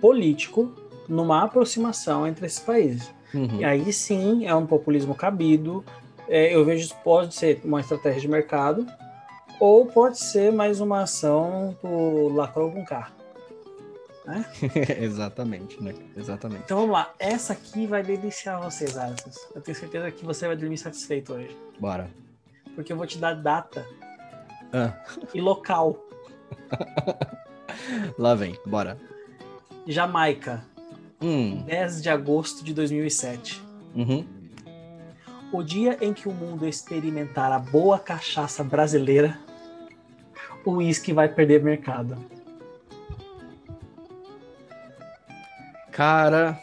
político 0.00 0.72
numa 1.08 1.42
aproximação 1.42 2.26
entre 2.26 2.46
esses 2.46 2.60
países. 2.60 3.12
Uhum. 3.34 3.60
E 3.60 3.64
aí 3.64 3.92
sim 3.92 4.46
é 4.46 4.54
um 4.54 4.64
populismo 4.66 5.14
cabido. 5.14 5.84
É, 6.28 6.54
eu 6.54 6.64
vejo 6.64 6.84
isso 6.84 6.96
pode 7.04 7.34
ser 7.34 7.60
uma 7.64 7.80
estratégia 7.80 8.20
de 8.20 8.28
mercado 8.28 8.86
ou 9.60 9.86
pode 9.86 10.18
ser 10.18 10.52
mais 10.52 10.80
uma 10.80 11.02
ação 11.02 11.76
do 11.82 12.28
lacrou 12.28 12.70
com 12.70 12.84
K. 12.84 13.10
Exatamente, 15.00 15.82
né? 15.82 15.94
Exatamente. 16.16 16.62
Então 16.64 16.78
vamos 16.78 16.92
lá, 16.92 17.12
essa 17.18 17.52
aqui 17.52 17.86
vai 17.86 18.02
deliciar 18.02 18.60
vocês, 18.60 18.96
Arthur. 18.96 19.32
Eu 19.54 19.60
tenho 19.60 19.76
certeza 19.76 20.10
que 20.10 20.24
você 20.24 20.46
vai 20.46 20.56
dormir 20.56 20.78
satisfeito 20.78 21.32
hoje. 21.32 21.56
Bora. 21.78 22.10
Porque 22.74 22.92
eu 22.92 22.96
vou 22.96 23.06
te 23.06 23.18
dar 23.18 23.34
data 23.34 23.86
Ah, 24.72 24.92
e 25.32 25.40
local. 25.40 26.05
lá 28.18 28.34
vem, 28.34 28.58
bora. 28.66 28.98
Jamaica, 29.86 30.64
Hum, 31.20 31.62
10 31.62 32.02
de 32.02 32.10
agosto 32.10 32.62
de 32.64 32.74
2007. 32.74 33.62
uhum. 33.94 34.26
O 35.52 35.62
dia 35.62 35.96
em 36.00 36.12
que 36.12 36.28
o 36.28 36.32
mundo 36.32 36.66
experimentar 36.66 37.52
a 37.52 37.58
boa 37.58 37.98
cachaça 37.98 38.62
brasileira, 38.64 39.38
o 40.64 40.72
uísque 40.72 41.12
vai 41.12 41.28
perder 41.28 41.62
mercado. 41.62 42.18
Cara. 45.92 46.60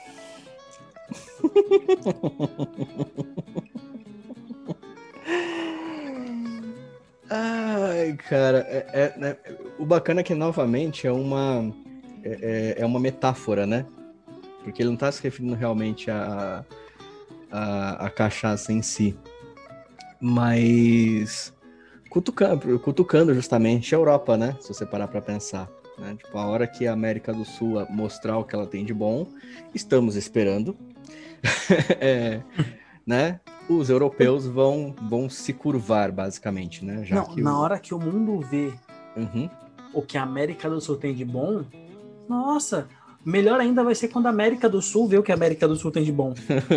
Ai, 7.30 8.14
cara, 8.30 8.60
é, 8.70 8.86
é, 8.94 9.18
né, 9.18 9.38
o 9.80 9.86
bacana 9.86 10.22
é 10.22 10.24
que 10.24 10.34
novamente 10.36 11.08
é 11.08 11.12
uma 11.12 11.72
é, 12.24 12.76
é- 12.78 12.82
é 12.82 12.86
uma 12.86 13.00
metáfora, 13.00 13.66
né? 13.66 13.86
Porque 14.64 14.82
ele 14.82 14.90
não 14.90 14.94
está 14.96 15.12
se 15.12 15.22
referindo 15.22 15.56
realmente 15.56 16.10
a, 16.10 16.64
a, 17.52 18.06
a 18.06 18.10
cachaça 18.10 18.72
em 18.72 18.82
si, 18.82 19.16
mas 20.22 21.54
cutucando, 22.10 22.80
cutucando 22.80 23.34
justamente 23.34 23.94
a 23.94 23.98
Europa, 23.98 24.38
né? 24.38 24.56
Se 24.62 24.70
você 24.70 24.86
parar 24.86 25.08
para 25.10 25.22
pensar, 25.22 25.70
né? 25.98 26.16
Tipo, 26.18 26.38
a 26.38 26.46
hora 26.46 26.66
que 26.66 26.88
a 26.88 26.94
América 26.94 27.34
do 27.34 27.44
Sul 27.44 27.86
mostrar 27.90 28.38
o 28.38 28.46
que 28.46 28.56
ela 28.56 28.66
tem 28.66 28.86
de 28.86 28.94
bom, 28.94 29.28
estamos 29.74 30.16
esperando, 30.16 30.78
É, 32.00 32.42
né? 33.06 33.40
Os 33.70 33.90
europeus 33.90 34.46
vão, 34.46 34.96
vão 35.10 35.30
se 35.30 35.52
curvar, 35.54 36.10
basicamente, 36.12 36.86
né? 36.86 37.04
Já 37.04 37.16
Não, 37.18 37.26
que 37.26 37.42
na 37.42 37.58
o- 37.58 37.62
hora 37.62 37.80
que 37.80 37.94
o 37.94 38.00
mundo 38.00 38.40
vê 38.40 38.74
Uhum. 39.16 39.50
O 39.94 40.02
que 40.02 40.18
a 40.18 40.24
América 40.24 40.70
do 40.70 40.80
Sul 40.82 40.98
tem 40.98 41.14
de 41.14 41.24
bom, 41.26 41.64
nossa, 42.28 42.88
melhor 43.26 43.60
ainda 43.60 43.84
vai 43.84 43.96
ser 43.96 44.08
quando 44.10 44.28
a 44.28 44.30
América 44.30 44.68
do 44.68 44.82
Sul 44.82 45.08
vê 45.08 45.18
o 45.18 45.24
que 45.24 45.32
a 45.32 45.36
América 45.36 45.68
do 45.68 45.76
Sul 45.76 45.92
tem 45.92 46.04
de 46.04 46.12
bom. 46.12 46.34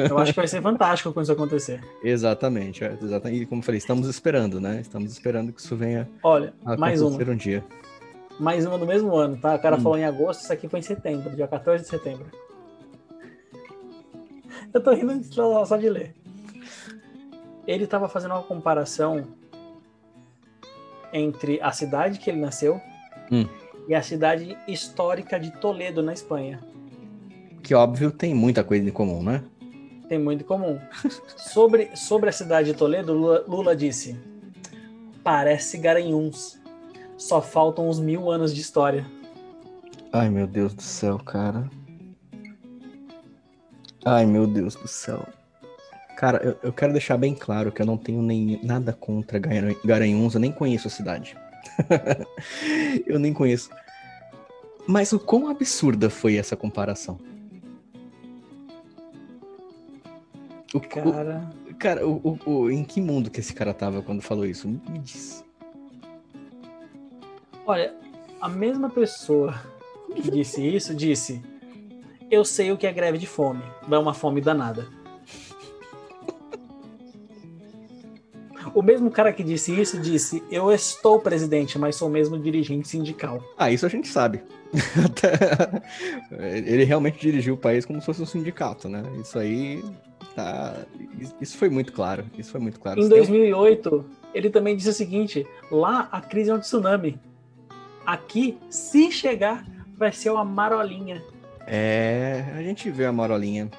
Eu 0.09 0.19
acho 0.19 0.33
que 0.33 0.37
vai 0.39 0.49
ser 0.49 0.63
fantástico 0.63 1.13
quando 1.13 1.25
isso 1.25 1.33
acontecer. 1.33 1.83
Exatamente, 2.03 2.85
é, 2.85 2.97
exatamente. 3.03 3.43
E 3.43 3.47
como 3.47 3.61
eu 3.61 3.65
falei, 3.65 3.79
estamos 3.79 4.09
esperando, 4.09 4.61
né? 4.61 4.81
Estamos 4.81 5.13
esperando 5.13 5.53
que 5.53 5.61
isso 5.61 5.77
venha 5.77 6.09
Olha, 6.23 6.53
a 6.65 6.77
mais 6.77 7.01
uma. 7.01 7.11
acontecer 7.11 7.31
um 7.31 7.37
dia. 7.37 7.65
Mais 8.39 8.67
uma 8.67 8.79
do 8.79 8.87
mesmo 8.87 9.15
ano, 9.17 9.37
tá? 9.39 9.55
O 9.55 9.59
cara 9.59 9.77
Hum. 9.77 9.81
falou 9.81 9.99
em 9.99 10.05
agosto, 10.05 10.43
isso 10.43 10.53
aqui 10.53 10.69
foi 10.69 10.81
em 10.81 10.83
setembro, 10.83 11.35
dia 11.35 11.49
14 11.49 11.85
de 11.85 11.89
setembro. 11.89 12.27
Eu 14.75 14.83
tô 14.83 14.93
rindo 14.93 15.23
só 15.33 15.77
de 15.77 15.89
ler. 15.89 16.15
Ele 17.67 17.87
tava 17.87 18.09
fazendo 18.09 18.33
uma 18.33 18.43
comparação 18.43 19.25
entre 21.13 21.61
a 21.63 21.73
cidade 21.73 22.19
que 22.19 22.31
ele 22.31 22.41
nasceu 22.41 22.81
Hum. 23.31 23.47
e 23.89 23.95
a 23.95 24.03
cidade 24.03 24.57
histórica 24.69 25.39
de 25.39 25.51
Toledo, 25.53 26.03
na 26.03 26.13
Espanha. 26.13 26.61
Que 27.63 27.75
óbvio 27.75 28.11
tem 28.11 28.35
muita 28.35 28.63
coisa 28.63 28.89
em 28.89 28.93
comum, 28.93 29.23
né? 29.23 29.43
Tem 30.09 30.19
muito 30.19 30.43
em 30.43 30.47
comum. 30.47 30.79
Sobre, 31.37 31.91
sobre 31.97 32.29
a 32.29 32.33
cidade 32.33 32.73
de 32.73 32.79
Toledo, 32.79 33.13
Lula, 33.13 33.45
Lula 33.49 33.75
disse: 33.77 34.17
parece 35.25 35.77
Garanhuns. 35.79 36.61
Só 37.17 37.41
faltam 37.43 37.89
uns 37.89 37.99
mil 37.99 38.31
anos 38.31 38.55
de 38.55 38.61
história. 38.61 39.05
Ai, 40.13 40.29
meu 40.29 40.47
Deus 40.47 40.75
do 40.75 40.83
céu, 40.83 41.19
cara. 41.19 41.69
Ai, 44.05 44.25
meu 44.27 44.47
Deus 44.47 44.77
do 44.77 44.87
céu. 44.87 45.27
Cara, 46.17 46.39
eu, 46.43 46.57
eu 46.63 46.73
quero 46.73 46.93
deixar 46.93 47.17
bem 47.17 47.35
claro 47.35 47.73
que 47.73 47.83
eu 47.83 47.87
não 47.87 47.97
tenho 47.97 48.23
nem 48.23 48.61
nada 48.63 48.93
contra 48.93 49.39
Garan- 49.39 49.75
Garanhuns, 49.85 50.35
eu 50.35 50.41
nem 50.41 50.53
conheço 50.53 50.87
a 50.87 50.91
cidade. 50.91 51.37
eu 53.07 53.19
nem 53.19 53.33
conheço. 53.33 53.71
Mas 54.87 55.13
o 55.13 55.19
quão 55.19 55.49
absurda 55.49 56.09
foi 56.09 56.37
essa 56.37 56.57
comparação? 56.57 57.19
O, 60.75 60.79
o- 60.79 60.81
Cara. 60.81 61.51
cara, 61.79 62.07
o, 62.07 62.39
o- 62.45 62.51
o- 62.51 62.71
em 62.71 62.85
que 62.85 63.01
mundo 63.01 63.31
que 63.31 63.41
esse 63.41 63.53
cara 63.55 63.73
tava 63.73 64.03
quando 64.03 64.21
falou 64.23 64.45
isso? 64.45 64.69
Me 64.69 64.99
diz. 64.99 65.45
Olha, 67.67 67.95
a 68.41 68.49
mesma 68.49 68.89
pessoa 68.91 69.55
que 70.15 70.31
disse 70.31 70.65
isso 70.67 70.95
disse: 70.95 71.43
Eu 72.31 72.45
sei 72.45 72.71
o 72.73 72.77
que 72.77 72.87
é 72.87 72.93
greve 72.93 73.19
de 73.19 73.27
fome. 73.27 73.63
Dá 73.89 73.99
uma 73.99 74.15
fome 74.15 74.41
danada. 74.41 74.87
O 78.77 78.83
mesmo 78.83 79.11
cara 79.11 79.33
que 79.33 79.43
disse 79.43 79.73
isso 79.73 79.99
disse: 79.99 80.45
Eu 80.51 80.71
estou 80.71 81.19
presidente, 81.19 81.79
mas 81.79 81.97
sou 81.97 82.11
mesmo 82.11 82.39
dirigente 82.39 82.87
sindical. 82.87 83.43
Ah, 83.57 83.71
isso 83.71 83.87
a 83.87 83.89
gente 83.89 84.07
sabe. 84.07 84.43
Ele 86.39 86.85
realmente 86.85 87.19
dirigiu 87.19 87.55
o 87.55 87.57
país 87.57 87.87
como 87.87 87.99
se 88.01 88.05
fosse 88.05 88.21
um 88.21 88.27
sindicato, 88.27 88.87
né? 88.87 89.03
Isso 89.19 89.39
aí 89.39 89.83
tá. 90.35 90.75
Isso 91.41 91.57
foi 91.57 91.71
muito 91.71 91.91
claro. 91.91 92.27
Isso 92.37 92.51
foi 92.53 92.61
muito 92.61 92.79
claro. 92.79 93.01
Em 93.01 93.09
2008, 93.09 94.05
ele 94.35 94.51
também 94.51 94.77
disse 94.77 94.91
o 94.91 94.93
seguinte: 94.93 95.47
lá 95.71 96.11
a 96.13 96.21
crise 96.21 96.51
é 96.51 96.55
um 96.55 96.61
tsunami. 96.61 97.19
Aqui, 98.05 98.59
se 98.69 99.11
chegar, 99.11 99.65
vai 99.97 100.13
ser 100.13 100.29
uma 100.29 100.45
marolinha. 100.45 101.25
É, 101.67 102.45
a 102.55 102.63
gente 102.63 102.91
vê 102.91 103.07
a 103.07 103.13
marolinha. 103.13 103.71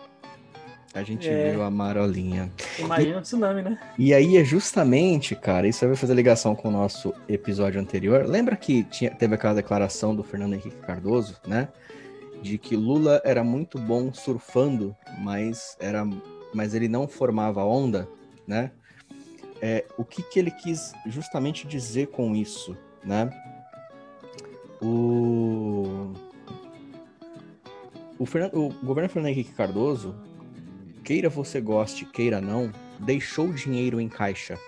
A 0.98 1.04
gente 1.04 1.30
é. 1.30 1.52
viu 1.52 1.62
a 1.62 1.70
marolinha. 1.70 2.52
Imagina 2.80 3.20
o 3.20 3.22
tsunami, 3.22 3.62
né? 3.62 3.80
E 4.00 4.16
aí 4.16 4.36
é 4.36 4.44
justamente, 4.44 5.36
cara, 5.36 5.68
isso 5.68 5.86
vai 5.86 5.96
fazer 5.96 6.16
ligação 6.16 6.56
com 6.56 6.70
o 6.70 6.72
nosso 6.72 7.14
episódio 7.30 7.80
anterior. 7.80 8.26
Lembra 8.26 8.56
que 8.56 8.84
tinha, 8.86 9.12
teve 9.12 9.36
aquela 9.36 9.54
declaração 9.54 10.16
do 10.16 10.24
Fernando 10.24 10.54
Henrique 10.54 10.78
Cardoso, 10.78 11.40
né? 11.46 11.68
De 12.42 12.58
que 12.58 12.76
Lula 12.76 13.22
era 13.24 13.44
muito 13.44 13.78
bom 13.78 14.12
surfando, 14.12 14.96
mas, 15.20 15.78
era, 15.80 16.04
mas 16.52 16.74
ele 16.74 16.88
não 16.88 17.08
formava 17.08 17.64
onda, 17.64 18.10
né? 18.48 18.72
É, 19.62 19.86
o 20.00 20.04
que, 20.04 20.24
que 20.24 20.40
ele 20.40 20.50
quis 20.50 20.94
justamente 21.06 21.68
dizer 21.68 22.08
com 22.08 22.36
isso, 22.36 22.76
né? 23.04 23.30
O, 24.82 26.12
o, 28.18 28.26
Fernando, 28.26 28.56
o 28.56 28.70
governo 28.84 29.10
Fernando 29.10 29.30
Henrique 29.30 29.52
Cardoso 29.52 30.16
queira 31.08 31.30
você 31.30 31.62
goste, 31.62 32.04
queira 32.04 32.42
não, 32.42 32.70
deixou 33.00 33.54
dinheiro 33.54 34.02
em 34.02 34.10
caixa. 34.10 34.60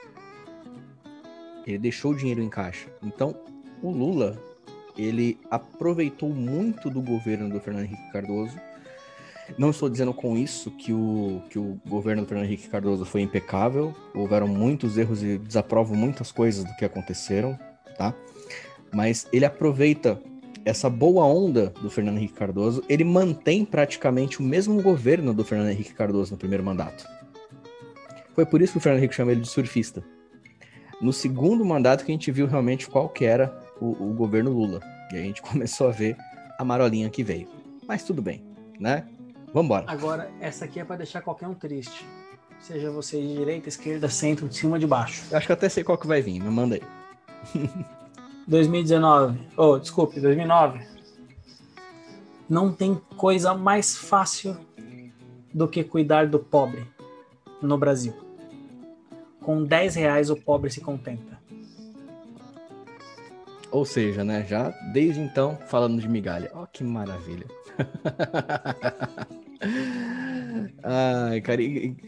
Ele 1.68 1.78
deixou 1.78 2.14
dinheiro 2.14 2.42
em 2.42 2.48
caixa. 2.48 2.88
Então, 3.04 3.36
o 3.84 3.92
Lula, 3.92 4.42
ele 4.98 5.38
aproveitou 5.52 6.30
muito 6.30 6.90
do 6.90 7.02
governo 7.02 7.50
do 7.50 7.60
Fernando 7.60 7.84
Henrique 7.84 8.12
Cardoso. 8.14 8.58
Não 9.58 9.72
estou 9.72 9.90
dizendo 9.90 10.14
com 10.14 10.38
isso 10.38 10.72
que 10.72 10.94
o, 10.94 11.44
que 11.50 11.60
o 11.60 11.78
governo 11.86 12.22
do 12.22 12.28
Fernando 12.30 12.46
Henrique 12.46 12.70
Cardoso 12.70 13.04
foi 13.04 13.20
impecável. 13.20 13.94
Houveram 14.16 14.48
muitos 14.48 14.98
erros 14.98 15.22
e 15.22 15.38
desaprovo 15.38 15.94
muitas 15.94 16.32
coisas 16.32 16.64
do 16.64 16.74
que 16.78 16.86
aconteceram, 16.86 17.60
tá? 17.98 18.16
Mas 18.94 19.28
ele 19.34 19.44
aproveita 19.44 20.22
essa 20.66 20.90
boa 20.90 21.26
onda 21.26 21.70
do 21.82 21.90
Fernando 21.90 22.18
Henrique 22.18 22.34
Cardoso, 22.34 22.84
ele 22.88 23.04
mantém 23.04 23.66
praticamente 23.66 24.40
o 24.40 24.44
mesmo 24.44 24.82
governo 24.82 25.34
do 25.34 25.44
Fernando 25.44 25.70
Henrique 25.70 25.94
Cardoso 25.94 26.32
no 26.32 26.38
primeiro 26.38 26.64
mandato. 26.64 27.08
Foi 28.36 28.46
por 28.46 28.62
isso 28.62 28.74
que 28.74 28.78
o 28.78 28.82
Fernando 28.82 29.00
Henrique 29.00 29.16
chama 29.16 29.32
ele 29.32 29.42
de 29.42 29.50
surfista. 29.50 30.04
No 31.02 31.14
segundo 31.14 31.64
mandato 31.66 32.06
que 32.06 32.12
a 32.12 32.14
gente 32.14 32.32
viu 32.32 32.46
realmente 32.46 32.90
qual 32.90 33.10
que 33.10 33.26
era 33.26 33.58
o, 33.80 33.92
o 33.92 34.14
governo 34.14 34.52
Lula. 34.52 34.82
E 35.12 35.18
a 35.18 35.22
gente 35.22 35.42
começou 35.44 35.88
a 35.88 35.92
ver 35.92 36.18
a 36.58 36.64
marolinha 36.64 37.10
que 37.10 37.24
veio. 37.24 37.48
Mas 37.88 38.04
tudo 38.04 38.22
bem, 38.22 38.44
né? 38.80 39.06
Vambora. 39.54 39.86
Agora, 39.88 40.30
essa 40.40 40.66
aqui 40.66 40.80
é 40.80 40.84
para 40.84 40.98
deixar 40.98 41.22
qualquer 41.22 41.48
um 41.48 41.54
triste. 41.54 42.06
Seja 42.60 42.92
você 42.92 43.20
de 43.20 43.36
direita, 43.36 43.70
esquerda, 43.70 44.10
centro, 44.10 44.48
de 44.48 44.56
cima, 44.56 44.78
de 44.78 44.86
baixo. 44.86 45.24
Eu 45.32 45.38
acho 45.38 45.48
que 45.48 45.54
até 45.54 45.70
sei 45.70 45.84
qual 45.84 45.98
que 45.98 46.06
vai 46.06 46.22
vir, 46.22 46.40
me 46.40 46.50
manda 46.50 46.76
aí. 46.76 46.82
2019, 48.50 49.40
oh, 49.56 49.78
desculpe, 49.78 50.20
2009. 50.20 50.82
Não 52.50 52.74
tem 52.74 53.00
coisa 53.16 53.54
mais 53.54 53.96
fácil 53.96 54.58
do 55.54 55.68
que 55.68 55.84
cuidar 55.84 56.26
do 56.28 56.40
pobre 56.40 56.88
no 57.62 57.78
Brasil. 57.78 58.16
Com 59.40 59.64
10 59.64 59.96
reais 59.96 60.32
o 60.32 60.36
pobre 60.36 60.72
se 60.72 60.82
contenta. 60.82 61.38
Ou 63.72 63.86
seja, 63.86 64.24
né, 64.24 64.44
já 64.50 64.72
desde 64.92 65.22
então 65.22 65.56
falando 65.68 66.02
de 66.02 66.10
migalha. 66.10 66.50
Ó, 66.56 66.64
oh, 66.64 66.68
que 66.68 66.84
maravilha. 66.84 67.46
Ai, 70.82 71.40
cara, 71.42 71.62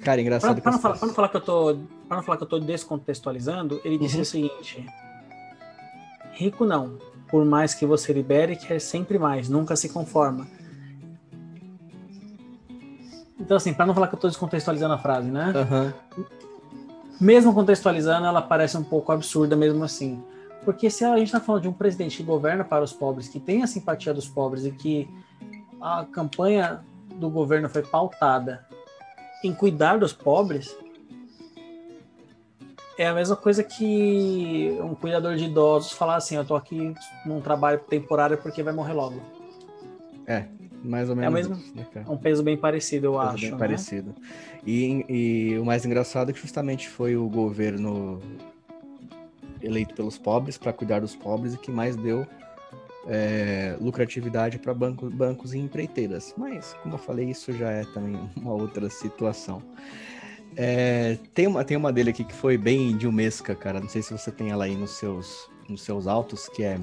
cara 0.03 0.21
engraçado. 0.21 0.59
Para 0.59 0.71
não, 0.71 0.79
falar, 0.79 1.29
que 1.29 1.37
eu 1.37 1.41
tô, 1.41 1.77
para 2.07 2.17
não 2.17 2.23
falar 2.23 2.37
que 2.37 2.43
eu 2.43 2.47
tô 2.47 2.59
descontextualizando, 2.59 3.79
ele 3.85 3.99
disse 3.99 4.15
uhum. 4.15 4.21
o 4.21 4.25
seguinte: 4.25 4.87
Rico 6.31 6.65
não. 6.65 6.97
Por 7.27 7.45
mais 7.45 7.73
que 7.73 7.85
você 7.85 8.11
libere, 8.11 8.55
quer 8.55 8.79
sempre 8.79 9.17
mais, 9.17 9.47
nunca 9.47 9.75
se 9.75 9.89
conforma. 9.89 10.47
Então, 13.39 13.57
assim, 13.57 13.73
para 13.73 13.85
não 13.85 13.93
falar 13.93 14.07
que 14.07 14.13
eu 14.13 14.17
estou 14.17 14.29
descontextualizando 14.29 14.93
a 14.93 14.97
frase, 14.97 15.29
né? 15.29 15.53
Uhum. 15.55 16.25
Mesmo 17.19 17.53
contextualizando, 17.53 18.25
ela 18.25 18.41
parece 18.41 18.77
um 18.77 18.83
pouco 18.83 19.11
absurda 19.11 19.55
mesmo 19.55 19.83
assim. 19.83 20.23
Porque 20.63 20.89
se 20.89 21.03
a 21.03 21.17
gente 21.17 21.27
está 21.27 21.39
falando 21.39 21.63
de 21.63 21.67
um 21.67 21.73
presidente 21.73 22.17
que 22.17 22.23
governa 22.23 22.63
para 22.63 22.83
os 22.83 22.93
pobres, 22.93 23.27
que 23.27 23.39
tem 23.39 23.63
a 23.63 23.67
simpatia 23.67 24.13
dos 24.13 24.27
pobres 24.27 24.65
e 24.65 24.71
que 24.71 25.09
a 25.81 26.05
campanha 26.11 26.81
do 27.15 27.29
governo 27.29 27.67
foi 27.67 27.81
pautada 27.81 28.65
em 29.43 29.53
cuidar 29.53 29.97
dos 29.97 30.13
pobres, 30.13 30.75
é 33.01 33.07
a 33.07 33.13
mesma 33.15 33.35
coisa 33.35 33.63
que 33.63 34.77
um 34.79 34.93
cuidador 34.93 35.35
de 35.35 35.45
idosos 35.45 35.91
falar 35.91 36.17
assim, 36.17 36.35
eu 36.35 36.45
tô 36.45 36.55
aqui 36.55 36.93
num 37.25 37.41
trabalho 37.41 37.79
temporário 37.79 38.37
porque 38.37 38.61
vai 38.61 38.71
morrer 38.71 38.93
logo. 38.93 39.19
É, 40.27 40.45
mais 40.83 41.09
ou 41.09 41.15
menos. 41.15 41.25
É 41.25 41.29
o 41.29 41.33
mesmo, 41.33 41.55
isso, 41.55 41.75
né, 41.95 42.05
um 42.07 42.15
peso 42.15 42.43
bem 42.43 42.55
parecido, 42.55 43.07
eu 43.07 43.19
acho. 43.19 43.41
Bem 43.41 43.51
né? 43.51 43.57
parecido. 43.57 44.13
E, 44.65 45.05
e 45.09 45.57
o 45.57 45.65
mais 45.65 45.83
engraçado 45.83 46.29
é 46.29 46.33
que 46.33 46.39
justamente 46.39 46.87
foi 46.87 47.15
o 47.15 47.27
governo 47.27 48.21
eleito 49.63 49.95
pelos 49.95 50.19
pobres 50.19 50.55
para 50.57 50.71
cuidar 50.71 50.99
dos 50.99 51.15
pobres 51.15 51.55
e 51.55 51.57
que 51.57 51.71
mais 51.71 51.95
deu 51.95 52.27
é, 53.07 53.77
lucratividade 53.81 54.59
para 54.59 54.75
bancos, 54.75 55.11
bancos 55.11 55.53
e 55.55 55.57
empreiteiras. 55.57 56.35
Mas, 56.37 56.75
como 56.83 56.93
eu 56.93 56.99
falei, 56.99 57.31
isso 57.31 57.51
já 57.51 57.71
é 57.71 57.83
também 57.83 58.19
uma 58.37 58.53
outra 58.53 58.91
situação. 58.91 59.61
É, 60.55 61.17
tem, 61.33 61.47
uma, 61.47 61.63
tem 61.63 61.77
uma 61.77 61.93
dele 61.93 62.09
aqui 62.09 62.23
que 62.23 62.33
foi 62.33 62.57
bem 62.57 62.97
dilmesca, 62.97 63.55
cara. 63.55 63.79
Não 63.79 63.89
sei 63.89 64.01
se 64.01 64.11
você 64.11 64.31
tem 64.31 64.51
ela 64.51 64.65
aí 64.65 64.75
nos 64.75 64.91
seus, 64.91 65.49
nos 65.67 65.81
seus 65.81 66.07
autos, 66.07 66.49
que 66.49 66.63
é 66.63 66.79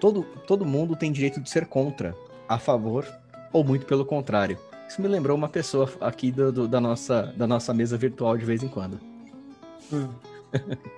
todo, 0.00 0.24
todo 0.46 0.64
mundo 0.64 0.96
tem 0.96 1.12
direito 1.12 1.40
de 1.40 1.48
ser 1.48 1.66
contra, 1.66 2.16
a 2.48 2.58
favor 2.58 3.06
ou 3.52 3.62
muito 3.62 3.86
pelo 3.86 4.04
contrário. 4.04 4.58
Isso 4.88 5.00
me 5.00 5.08
lembrou 5.08 5.36
uma 5.36 5.48
pessoa 5.48 5.90
aqui 6.00 6.30
do, 6.30 6.52
do, 6.52 6.68
da, 6.68 6.80
nossa, 6.80 7.32
da 7.36 7.46
nossa 7.46 7.72
mesa 7.72 7.96
virtual 7.96 8.36
de 8.36 8.44
vez 8.44 8.62
em 8.62 8.68
quando. 8.68 9.00
Hum. 9.92 10.08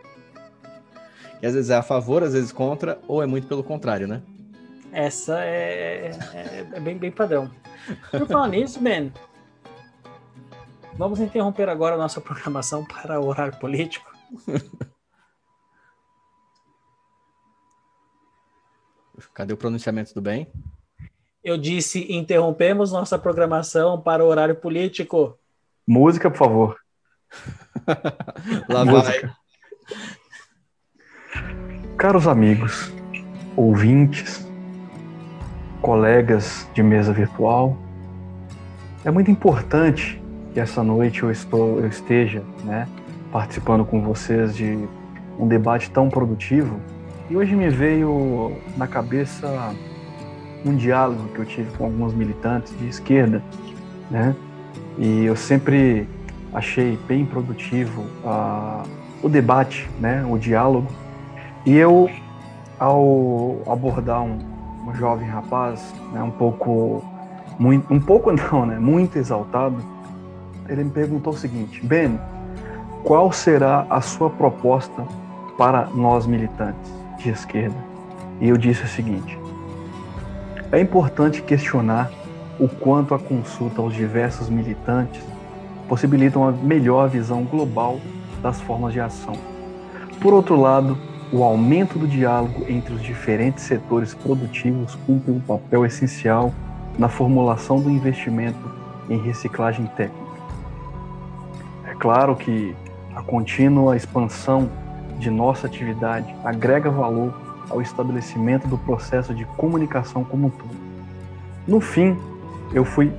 que 1.38 1.46
às 1.46 1.54
vezes 1.54 1.70
é 1.70 1.76
a 1.76 1.82
favor, 1.82 2.22
às 2.22 2.32
vezes 2.32 2.50
contra, 2.50 2.98
ou 3.06 3.22
é 3.22 3.26
muito 3.26 3.46
pelo 3.46 3.62
contrário, 3.62 4.08
né? 4.08 4.22
Essa 4.90 5.44
é, 5.44 6.12
é, 6.32 6.66
é 6.72 6.80
bem, 6.80 6.96
bem 6.96 7.10
padrão. 7.10 7.50
Por 8.10 8.26
falar 8.26 8.48
nisso, 8.48 8.80
Ben, 8.80 9.12
Vamos 10.96 11.18
interromper 11.18 11.68
agora 11.68 11.96
a 11.96 11.98
nossa 11.98 12.20
programação 12.20 12.84
para 12.84 13.20
o 13.20 13.26
horário 13.26 13.58
político. 13.58 14.12
Cadê 19.34 19.52
o 19.52 19.56
pronunciamento 19.56 20.14
do 20.14 20.22
bem? 20.22 20.46
Eu 21.42 21.58
disse 21.58 22.12
interrompemos 22.12 22.92
nossa 22.92 23.18
programação 23.18 24.00
para 24.00 24.24
o 24.24 24.28
horário 24.28 24.54
político. 24.54 25.36
Música, 25.86 26.30
por 26.30 26.38
favor. 26.38 26.78
Lá 28.68 28.84
Música. 28.84 29.36
Caros 31.98 32.28
amigos, 32.28 32.92
ouvintes, 33.56 34.46
colegas 35.82 36.68
de 36.72 36.82
mesa 36.82 37.12
virtual, 37.12 37.76
é 39.04 39.10
muito 39.10 39.30
importante 39.30 40.23
que 40.54 40.60
essa 40.60 40.84
noite 40.84 41.24
eu, 41.24 41.32
estou, 41.32 41.80
eu 41.80 41.88
esteja 41.88 42.44
né, 42.62 42.86
participando 43.32 43.84
com 43.84 44.00
vocês 44.00 44.54
de 44.54 44.78
um 45.36 45.48
debate 45.48 45.90
tão 45.90 46.08
produtivo. 46.08 46.78
E 47.28 47.36
hoje 47.36 47.56
me 47.56 47.68
veio 47.68 48.52
na 48.76 48.86
cabeça 48.86 49.74
um 50.64 50.76
diálogo 50.76 51.28
que 51.34 51.40
eu 51.40 51.44
tive 51.44 51.76
com 51.76 51.86
alguns 51.86 52.14
militantes 52.14 52.72
de 52.78 52.86
esquerda, 52.86 53.42
né? 54.08 54.36
E 54.96 55.24
eu 55.24 55.34
sempre 55.34 56.08
achei 56.52 56.96
bem 57.08 57.26
produtivo 57.26 58.02
uh, 58.22 58.88
o 59.22 59.28
debate, 59.28 59.90
né? 59.98 60.24
O 60.24 60.38
diálogo. 60.38 60.86
E 61.66 61.74
eu, 61.74 62.08
ao 62.78 63.60
abordar 63.66 64.22
um, 64.22 64.38
um 64.86 64.94
jovem 64.94 65.28
rapaz, 65.28 65.92
né? 66.12 66.22
Um 66.22 66.30
pouco, 66.30 67.02
muito, 67.58 67.92
um 67.92 68.00
pouco 68.00 68.30
não, 68.52 68.64
né? 68.64 68.78
Muito 68.78 69.18
exaltado, 69.18 69.93
ele 70.68 70.84
me 70.84 70.90
perguntou 70.90 71.32
o 71.32 71.36
seguinte: 71.36 71.84
Ben, 71.84 72.18
qual 73.02 73.32
será 73.32 73.86
a 73.90 74.00
sua 74.00 74.30
proposta 74.30 75.06
para 75.56 75.86
nós 75.94 76.26
militantes 76.26 76.92
de 77.18 77.30
esquerda? 77.30 77.76
E 78.40 78.48
eu 78.48 78.56
disse 78.56 78.84
o 78.84 78.88
seguinte: 78.88 79.38
é 80.72 80.80
importante 80.80 81.42
questionar 81.42 82.10
o 82.58 82.68
quanto 82.68 83.14
a 83.14 83.18
consulta 83.18 83.80
aos 83.80 83.94
diversos 83.94 84.48
militantes 84.48 85.22
possibilita 85.88 86.38
uma 86.38 86.52
melhor 86.52 87.08
visão 87.08 87.44
global 87.44 88.00
das 88.42 88.60
formas 88.60 88.92
de 88.92 89.00
ação. 89.00 89.34
Por 90.20 90.32
outro 90.32 90.58
lado, 90.58 90.96
o 91.32 91.42
aumento 91.42 91.98
do 91.98 92.06
diálogo 92.06 92.64
entre 92.68 92.94
os 92.94 93.02
diferentes 93.02 93.64
setores 93.64 94.14
produtivos 94.14 94.94
cumpre 95.06 95.32
um 95.32 95.40
papel 95.40 95.84
essencial 95.84 96.52
na 96.98 97.08
formulação 97.08 97.80
do 97.80 97.90
investimento 97.90 98.70
em 99.10 99.18
reciclagem 99.18 99.86
técnica. 99.96 100.23
É 101.94 101.96
claro 101.96 102.34
que 102.34 102.74
a 103.14 103.22
contínua 103.22 103.96
expansão 103.96 104.68
de 105.16 105.30
nossa 105.30 105.68
atividade 105.68 106.34
agrega 106.42 106.90
valor 106.90 107.32
ao 107.70 107.80
estabelecimento 107.80 108.66
do 108.66 108.76
processo 108.76 109.32
de 109.32 109.44
comunicação 109.44 110.24
como 110.24 110.48
um 110.48 110.50
todo. 110.50 110.76
No 111.68 111.80
fim, 111.80 112.18
eu 112.72 112.84
fui 112.84 113.12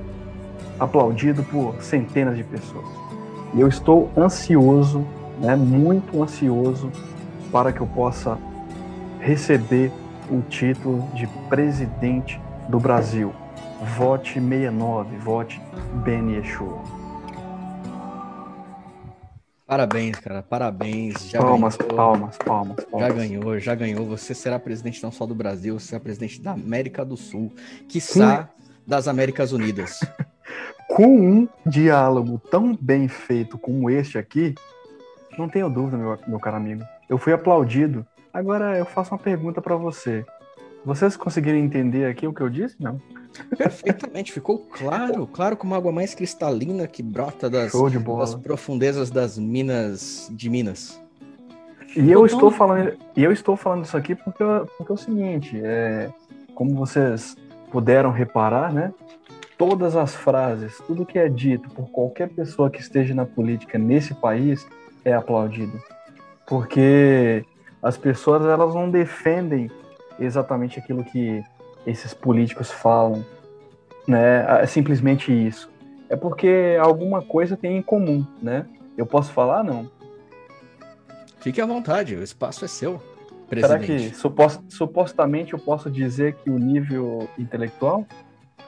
aplaudido 0.78 1.42
por 1.42 1.74
centenas 1.80 2.36
de 2.36 2.44
pessoas. 2.44 2.84
E 3.54 3.60
eu 3.60 3.66
estou 3.66 4.10
ansioso, 4.14 5.06
né, 5.40 5.56
muito 5.56 6.22
ansioso, 6.22 6.92
para 7.50 7.72
que 7.72 7.80
eu 7.80 7.86
possa 7.86 8.36
receber 9.20 9.90
o 10.30 10.42
título 10.42 11.08
de 11.14 11.26
presidente 11.48 12.38
do 12.68 12.78
Brasil. 12.78 13.32
Vote 13.96 14.34
69, 14.34 15.16
vote 15.16 15.62
Ben 16.04 16.30
Yeshua. 16.34 16.95
Parabéns, 19.66 20.20
cara, 20.20 20.42
parabéns. 20.44 21.28
Já 21.28 21.40
palmas, 21.40 21.76
ganhou, 21.76 21.96
palmas, 21.96 22.38
palmas, 22.38 22.84
palmas. 22.84 23.08
Já 23.08 23.12
ganhou, 23.12 23.58
já 23.58 23.74
ganhou. 23.74 24.06
Você 24.06 24.32
será 24.32 24.60
presidente 24.60 25.02
não 25.02 25.10
só 25.10 25.26
do 25.26 25.34
Brasil, 25.34 25.78
você 25.78 25.88
será 25.88 26.00
presidente 26.00 26.40
da 26.40 26.52
América 26.52 27.04
do 27.04 27.16
Sul, 27.16 27.52
quiçá 27.88 28.48
das 28.86 29.08
Américas 29.08 29.50
Unidas. 29.50 29.98
Com 30.88 31.18
um 31.18 31.48
diálogo 31.66 32.40
tão 32.48 32.76
bem 32.80 33.08
feito 33.08 33.58
como 33.58 33.90
este 33.90 34.16
aqui, 34.16 34.54
não 35.36 35.48
tenho 35.48 35.68
dúvida, 35.68 35.96
meu, 35.96 36.16
meu 36.28 36.38
caro 36.38 36.56
amigo. 36.56 36.84
Eu 37.08 37.18
fui 37.18 37.32
aplaudido. 37.32 38.06
Agora 38.32 38.78
eu 38.78 38.84
faço 38.84 39.12
uma 39.12 39.18
pergunta 39.18 39.60
para 39.60 39.74
você. 39.74 40.24
Vocês 40.86 41.16
conseguiram 41.16 41.58
entender 41.58 42.06
aqui 42.06 42.28
o 42.28 42.32
que 42.32 42.40
eu 42.40 42.48
disse? 42.48 42.76
Não. 42.78 43.02
Perfeitamente, 43.58 44.30
ficou 44.32 44.58
claro, 44.58 45.26
claro 45.26 45.56
como 45.56 45.74
água 45.74 45.90
mais 45.90 46.14
cristalina 46.14 46.86
que 46.86 47.02
brota 47.02 47.50
das, 47.50 47.72
das 47.72 48.34
profundezas 48.36 49.10
das 49.10 49.36
minas 49.36 50.30
de 50.30 50.48
Minas. 50.48 51.02
E 51.96 52.08
eu 52.12 52.24
estou 52.24 52.52
falando, 52.52 52.96
e 53.16 53.24
eu 53.24 53.32
estou 53.32 53.56
falando 53.56 53.84
isso 53.84 53.96
aqui 53.96 54.14
porque, 54.14 54.44
porque 54.78 54.92
é 54.92 54.94
o 54.94 54.96
seguinte, 54.96 55.60
é, 55.60 56.08
como 56.54 56.76
vocês 56.76 57.36
puderam 57.72 58.12
reparar, 58.12 58.72
né? 58.72 58.94
Todas 59.58 59.96
as 59.96 60.14
frases, 60.14 60.78
tudo 60.86 61.04
que 61.04 61.18
é 61.18 61.28
dito 61.28 61.68
por 61.70 61.90
qualquer 61.90 62.28
pessoa 62.28 62.70
que 62.70 62.80
esteja 62.80 63.12
na 63.12 63.26
política 63.26 63.76
nesse 63.76 64.14
país 64.14 64.64
é 65.04 65.12
aplaudido, 65.12 65.82
porque 66.46 67.44
as 67.82 67.96
pessoas 67.96 68.46
elas 68.46 68.72
não 68.72 68.88
defendem 68.88 69.68
exatamente 70.18 70.78
aquilo 70.78 71.04
que 71.04 71.42
esses 71.86 72.12
políticos 72.12 72.70
falam, 72.70 73.24
né? 74.06 74.44
É 74.62 74.66
simplesmente 74.66 75.32
isso. 75.32 75.70
É 76.08 76.16
porque 76.16 76.76
alguma 76.80 77.22
coisa 77.22 77.56
tem 77.56 77.76
em 77.76 77.82
comum, 77.82 78.24
né? 78.42 78.66
Eu 78.96 79.06
posso 79.06 79.32
falar, 79.32 79.62
não? 79.62 79.90
Fique 81.40 81.60
à 81.60 81.66
vontade, 81.66 82.16
o 82.16 82.22
espaço 82.22 82.64
é 82.64 82.68
seu. 82.68 83.00
Presidente. 83.48 83.86
Será 83.86 83.98
que 84.10 84.16
supost, 84.16 84.60
supostamente 84.68 85.52
eu 85.52 85.58
posso 85.58 85.88
dizer 85.88 86.34
que 86.34 86.50
o 86.50 86.58
nível 86.58 87.28
intelectual? 87.38 88.04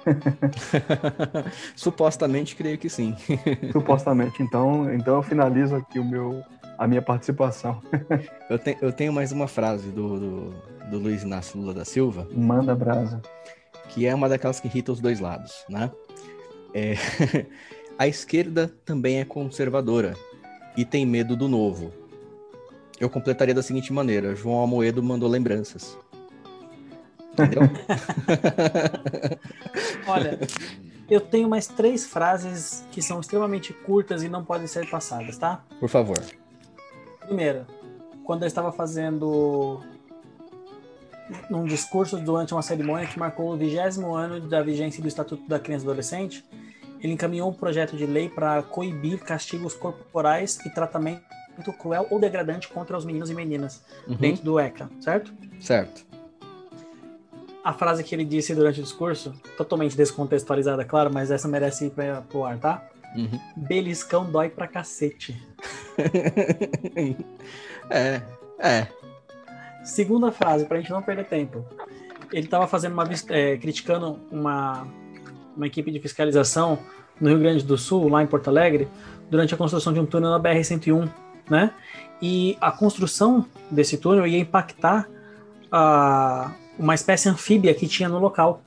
supostamente 1.77 2.57
creio 2.57 2.79
que 2.79 2.89
sim. 2.89 3.17
supostamente. 3.73 4.43
Então, 4.43 4.93
então 4.93 5.17
eu 5.17 5.23
finalizo 5.23 5.77
aqui 5.77 5.99
o 5.99 6.05
meu 6.05 6.43
a 6.79 6.87
minha 6.87 7.03
participação. 7.03 7.83
eu, 8.49 8.59
te, 8.59 8.79
eu 8.81 8.93
tenho 8.93 9.13
mais 9.13 9.33
uma 9.33 9.49
frase 9.49 9.91
do, 9.91 10.21
do, 10.21 10.55
do 10.91 10.99
Luiz 10.99 11.23
Inácio 11.25 11.59
Lula 11.59 11.75
da 11.75 11.85
Silva. 11.85 12.29
Manda 12.33 12.75
brasa. 12.75 13.21
Que 13.89 14.07
é 14.07 14.15
uma 14.15 14.29
daquelas 14.29 14.61
que 14.61 14.69
irrita 14.69 14.93
os 14.93 15.01
dois 15.01 15.19
lados, 15.19 15.65
né? 15.69 15.91
É, 16.73 16.95
a 17.99 18.07
esquerda 18.07 18.73
também 18.85 19.19
é 19.19 19.25
conservadora 19.25 20.15
e 20.77 20.85
tem 20.85 21.05
medo 21.05 21.37
do 21.37 21.49
novo. 21.49 21.93
Eu 23.01 23.11
completaria 23.11 23.55
da 23.55 23.63
seguinte 23.63 23.93
maneira: 23.93 24.35
João 24.37 24.63
Amoedo 24.63 25.03
mandou 25.03 25.29
lembranças. 25.29 25.99
Entendeu? 27.39 27.63
Olha, 30.07 30.39
eu 31.09 31.21
tenho 31.21 31.49
mais 31.49 31.67
três 31.67 32.07
frases 32.07 32.85
que 32.91 33.01
são 33.01 33.21
extremamente 33.21 33.73
curtas 33.73 34.23
e 34.23 34.29
não 34.29 34.45
podem 34.45 34.67
ser 34.67 34.89
passadas, 34.89 35.39
tá? 35.39 35.63
Por 35.81 35.89
favor. 35.89 36.19
Primeira, 37.21 37.67
quando 38.25 38.43
eu 38.43 38.47
estava 38.47 38.73
fazendo 38.73 39.81
num 41.51 41.65
discurso 41.65 42.19
durante 42.19 42.55
uma 42.55 42.63
cerimônia 42.63 43.07
que 43.07 43.19
marcou 43.19 43.53
o 43.53 43.57
vigésimo 43.57 44.15
ano 44.15 44.41
da 44.41 44.63
vigência 44.63 45.03
do 45.03 45.09
Estatuto 45.09 45.47
da 45.49 45.59
Criança 45.59 45.85
e 45.85 45.89
Adolescente, 45.89 46.45
ele 47.01 47.13
encaminhou 47.13 47.51
um 47.51 47.53
projeto 47.53 47.97
de 47.97 48.07
lei 48.07 48.29
para 48.29 48.63
coibir 48.63 49.21
castigos 49.21 49.75
corporais 49.75 50.59
e 50.65 50.71
tratamento 50.71 51.23
cruel 51.79 52.07
ou 52.11 52.19
degradante 52.19 52.69
contra 52.69 52.97
os 52.97 53.05
meninos 53.05 53.31
e 53.31 53.35
meninas 53.35 53.83
uhum. 54.07 54.17
dentro 54.17 54.45
do 54.45 54.59
ECA, 54.59 54.91
certo? 55.01 55.33
Certo. 55.61 56.07
A 57.69 57.73
frase 57.75 58.03
que 58.03 58.15
ele 58.15 58.25
disse 58.25 58.55
durante 58.55 58.81
o 58.81 58.83
discurso, 58.83 59.35
totalmente 59.55 59.95
descontextualizada, 59.95 60.87
claro, 60.87 61.11
mas 61.13 61.31
essa 61.31 61.47
merece 61.47 61.89
ir 61.89 61.91
para 61.91 62.25
o 62.33 62.43
ar, 62.43 62.57
tá? 62.57 62.89
Uhum. 63.15 63.39
Beliscão 63.55 64.25
dói 64.25 64.49
pra 64.49 64.67
cacete. 64.67 65.39
é, 67.91 68.23
é. 68.59 68.87
Segunda 69.85 70.33
frase, 70.33 70.65
pra 70.65 70.79
gente 70.79 70.91
não 70.91 71.03
perder 71.03 71.27
tempo. 71.27 71.63
Ele 72.33 72.47
tava 72.47 72.67
fazendo 72.67 72.95
uma 72.95 73.05
é, 73.29 73.59
criticando 73.59 74.19
uma, 74.31 74.89
uma 75.55 75.67
equipe 75.67 75.91
de 75.91 76.01
fiscalização 76.01 76.79
no 77.21 77.29
Rio 77.29 77.39
Grande 77.39 77.63
do 77.67 77.77
Sul, 77.77 78.09
lá 78.09 78.23
em 78.23 78.27
Porto 78.27 78.49
Alegre, 78.49 78.89
durante 79.29 79.53
a 79.53 79.59
construção 79.59 79.93
de 79.93 80.01
um 80.01 80.07
túnel 80.07 80.31
na 80.31 80.41
BR-101, 80.41 81.07
né? 81.51 81.75
E 82.23 82.57
a 82.63 82.73
construção 82.73 83.45
desse 83.71 83.99
túnel 83.99 84.27
ia 84.27 84.39
impactar 84.39 85.07
a, 85.71 86.51
uma 86.79 86.95
espécie 86.95 87.29
anfíbia 87.29 87.75
que 87.75 87.87
tinha 87.87 88.09
no 88.09 88.19
local. 88.19 88.63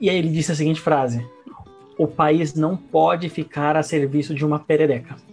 E 0.00 0.10
aí 0.10 0.16
ele 0.16 0.30
disse 0.30 0.52
a 0.52 0.54
seguinte 0.54 0.80
frase: 0.80 1.24
o 1.98 2.06
país 2.06 2.54
não 2.54 2.76
pode 2.76 3.28
ficar 3.28 3.76
a 3.76 3.82
serviço 3.82 4.34
de 4.34 4.44
uma 4.44 4.58
perereca. 4.58 5.16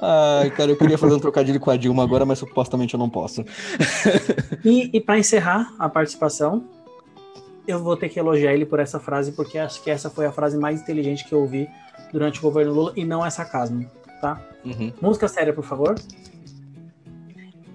Ai, 0.00 0.50
cara, 0.50 0.70
eu 0.70 0.76
queria 0.76 0.96
fazer 0.96 1.14
um 1.14 1.18
trocadilho 1.18 1.58
com 1.58 1.70
a 1.70 1.76
Dilma 1.76 2.04
agora, 2.04 2.24
mas 2.24 2.38
supostamente 2.38 2.94
eu 2.94 2.98
não 2.98 3.10
posso. 3.10 3.44
e, 4.64 4.90
e 4.92 5.00
para 5.00 5.18
encerrar 5.18 5.74
a 5.76 5.88
participação, 5.88 6.64
eu 7.66 7.82
vou 7.82 7.96
ter 7.96 8.08
que 8.08 8.18
elogiar 8.18 8.54
ele 8.54 8.64
por 8.64 8.78
essa 8.78 9.00
frase, 9.00 9.32
porque 9.32 9.58
acho 9.58 9.82
que 9.82 9.90
essa 9.90 10.08
foi 10.08 10.24
a 10.24 10.32
frase 10.32 10.56
mais 10.56 10.80
inteligente 10.80 11.24
que 11.24 11.34
eu 11.34 11.40
ouvi 11.40 11.68
durante 12.12 12.38
o 12.38 12.42
governo 12.42 12.72
Lula 12.72 12.92
e 12.96 13.04
não 13.04 13.26
é 13.26 13.30
sarcasmo, 13.30 13.90
tá? 14.20 14.40
Uhum. 14.64 14.92
Música 15.00 15.28
séria, 15.28 15.52
por 15.52 15.64
favor. 15.64 15.94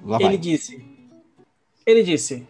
Lá 0.05 0.17
ele 0.17 0.29
vai. 0.29 0.37
disse. 0.37 0.85
Ele 1.85 2.03
disse: 2.03 2.47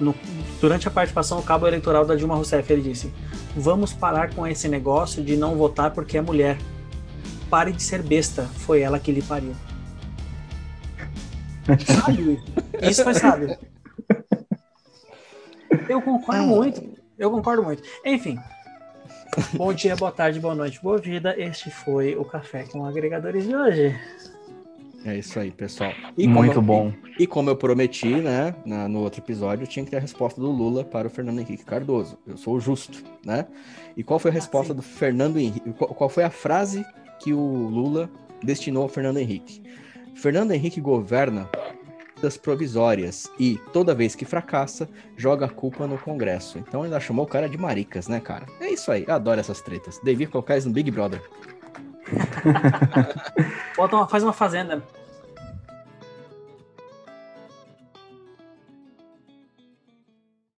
no, 0.00 0.14
durante 0.60 0.88
a 0.88 0.90
participação 0.90 1.38
no 1.38 1.44
cabo 1.44 1.66
eleitoral 1.66 2.04
da 2.04 2.14
Dilma 2.14 2.34
Rousseff, 2.34 2.72
ele 2.72 2.82
disse: 2.82 3.12
Vamos 3.54 3.92
parar 3.92 4.34
com 4.34 4.46
esse 4.46 4.68
negócio 4.68 5.22
de 5.22 5.36
não 5.36 5.56
votar 5.56 5.92
porque 5.92 6.16
é 6.16 6.20
mulher. 6.20 6.58
Pare 7.48 7.72
de 7.72 7.82
ser 7.82 8.02
besta, 8.02 8.44
foi 8.44 8.80
ela 8.80 8.98
que 8.98 9.10
lhe 9.10 9.22
pariu. 9.22 9.54
Sábio. 11.86 12.42
Isso 12.82 13.02
foi 13.04 13.14
sábio. 13.14 13.58
Eu 15.88 16.00
concordo 16.00 16.42
muito. 16.44 16.82
Eu 17.18 17.30
concordo 17.30 17.62
muito. 17.62 17.82
Enfim. 18.04 18.38
Bom 19.54 19.72
dia, 19.72 19.96
boa 19.96 20.10
tarde, 20.10 20.40
boa 20.40 20.54
noite, 20.54 20.80
boa 20.82 20.98
vida. 20.98 21.34
Este 21.38 21.70
foi 21.70 22.16
o 22.16 22.24
Café 22.24 22.64
com 22.64 22.84
Agregadores 22.84 23.46
de 23.46 23.54
hoje. 23.54 23.94
É 25.04 25.16
isso 25.16 25.38
aí, 25.38 25.50
pessoal. 25.50 25.92
E 26.16 26.26
Muito 26.26 26.58
eu, 26.58 26.62
bom. 26.62 26.92
E, 27.18 27.22
e, 27.22 27.26
como 27.26 27.48
eu 27.48 27.56
prometi, 27.56 28.08
né, 28.08 28.54
na, 28.66 28.86
no 28.86 29.00
outro 29.00 29.20
episódio, 29.20 29.64
eu 29.64 29.66
tinha 29.66 29.84
que 29.84 29.90
ter 29.90 29.96
a 29.96 30.00
resposta 30.00 30.40
do 30.40 30.50
Lula 30.50 30.84
para 30.84 31.06
o 31.06 31.10
Fernando 31.10 31.38
Henrique 31.38 31.64
Cardoso. 31.64 32.18
Eu 32.26 32.36
sou 32.36 32.60
justo, 32.60 33.02
né? 33.24 33.46
E 33.96 34.02
qual 34.02 34.18
foi 34.18 34.30
a 34.30 34.34
resposta 34.34 34.72
ah, 34.72 34.76
do 34.76 34.82
Fernando 34.82 35.38
Henrique? 35.38 35.72
Qual, 35.72 35.94
qual, 35.94 36.10
foi 36.10 36.24
a 36.24 36.30
frase 36.30 36.84
que 37.18 37.32
o 37.32 37.40
Lula 37.40 38.10
destinou 38.42 38.82
ao 38.82 38.88
Fernando 38.88 39.18
Henrique? 39.18 39.62
Fernando 40.14 40.52
Henrique 40.52 40.80
governa 40.80 41.48
das 42.20 42.36
provisórias 42.36 43.30
e 43.38 43.58
toda 43.72 43.94
vez 43.94 44.14
que 44.14 44.24
fracassa, 44.24 44.88
joga 45.16 45.46
a 45.46 45.48
culpa 45.48 45.86
no 45.86 45.98
Congresso. 45.98 46.58
Então 46.58 46.82
ainda 46.82 47.00
chamou 47.00 47.24
o 47.24 47.28
cara 47.28 47.48
de 47.48 47.58
maricas, 47.58 48.08
né, 48.08 48.20
cara? 48.20 48.46
É 48.60 48.70
isso 48.70 48.90
aí, 48.92 49.04
adoro 49.08 49.40
essas 49.40 49.60
tretas. 49.60 50.00
Devia 50.02 50.28
colocar 50.28 50.56
isso 50.56 50.68
no 50.68 50.74
Big 50.74 50.90
Brother. 50.90 51.22
Bota 53.76 53.96
uma, 53.96 54.08
faz 54.08 54.22
uma 54.22 54.32
fazenda. 54.32 54.82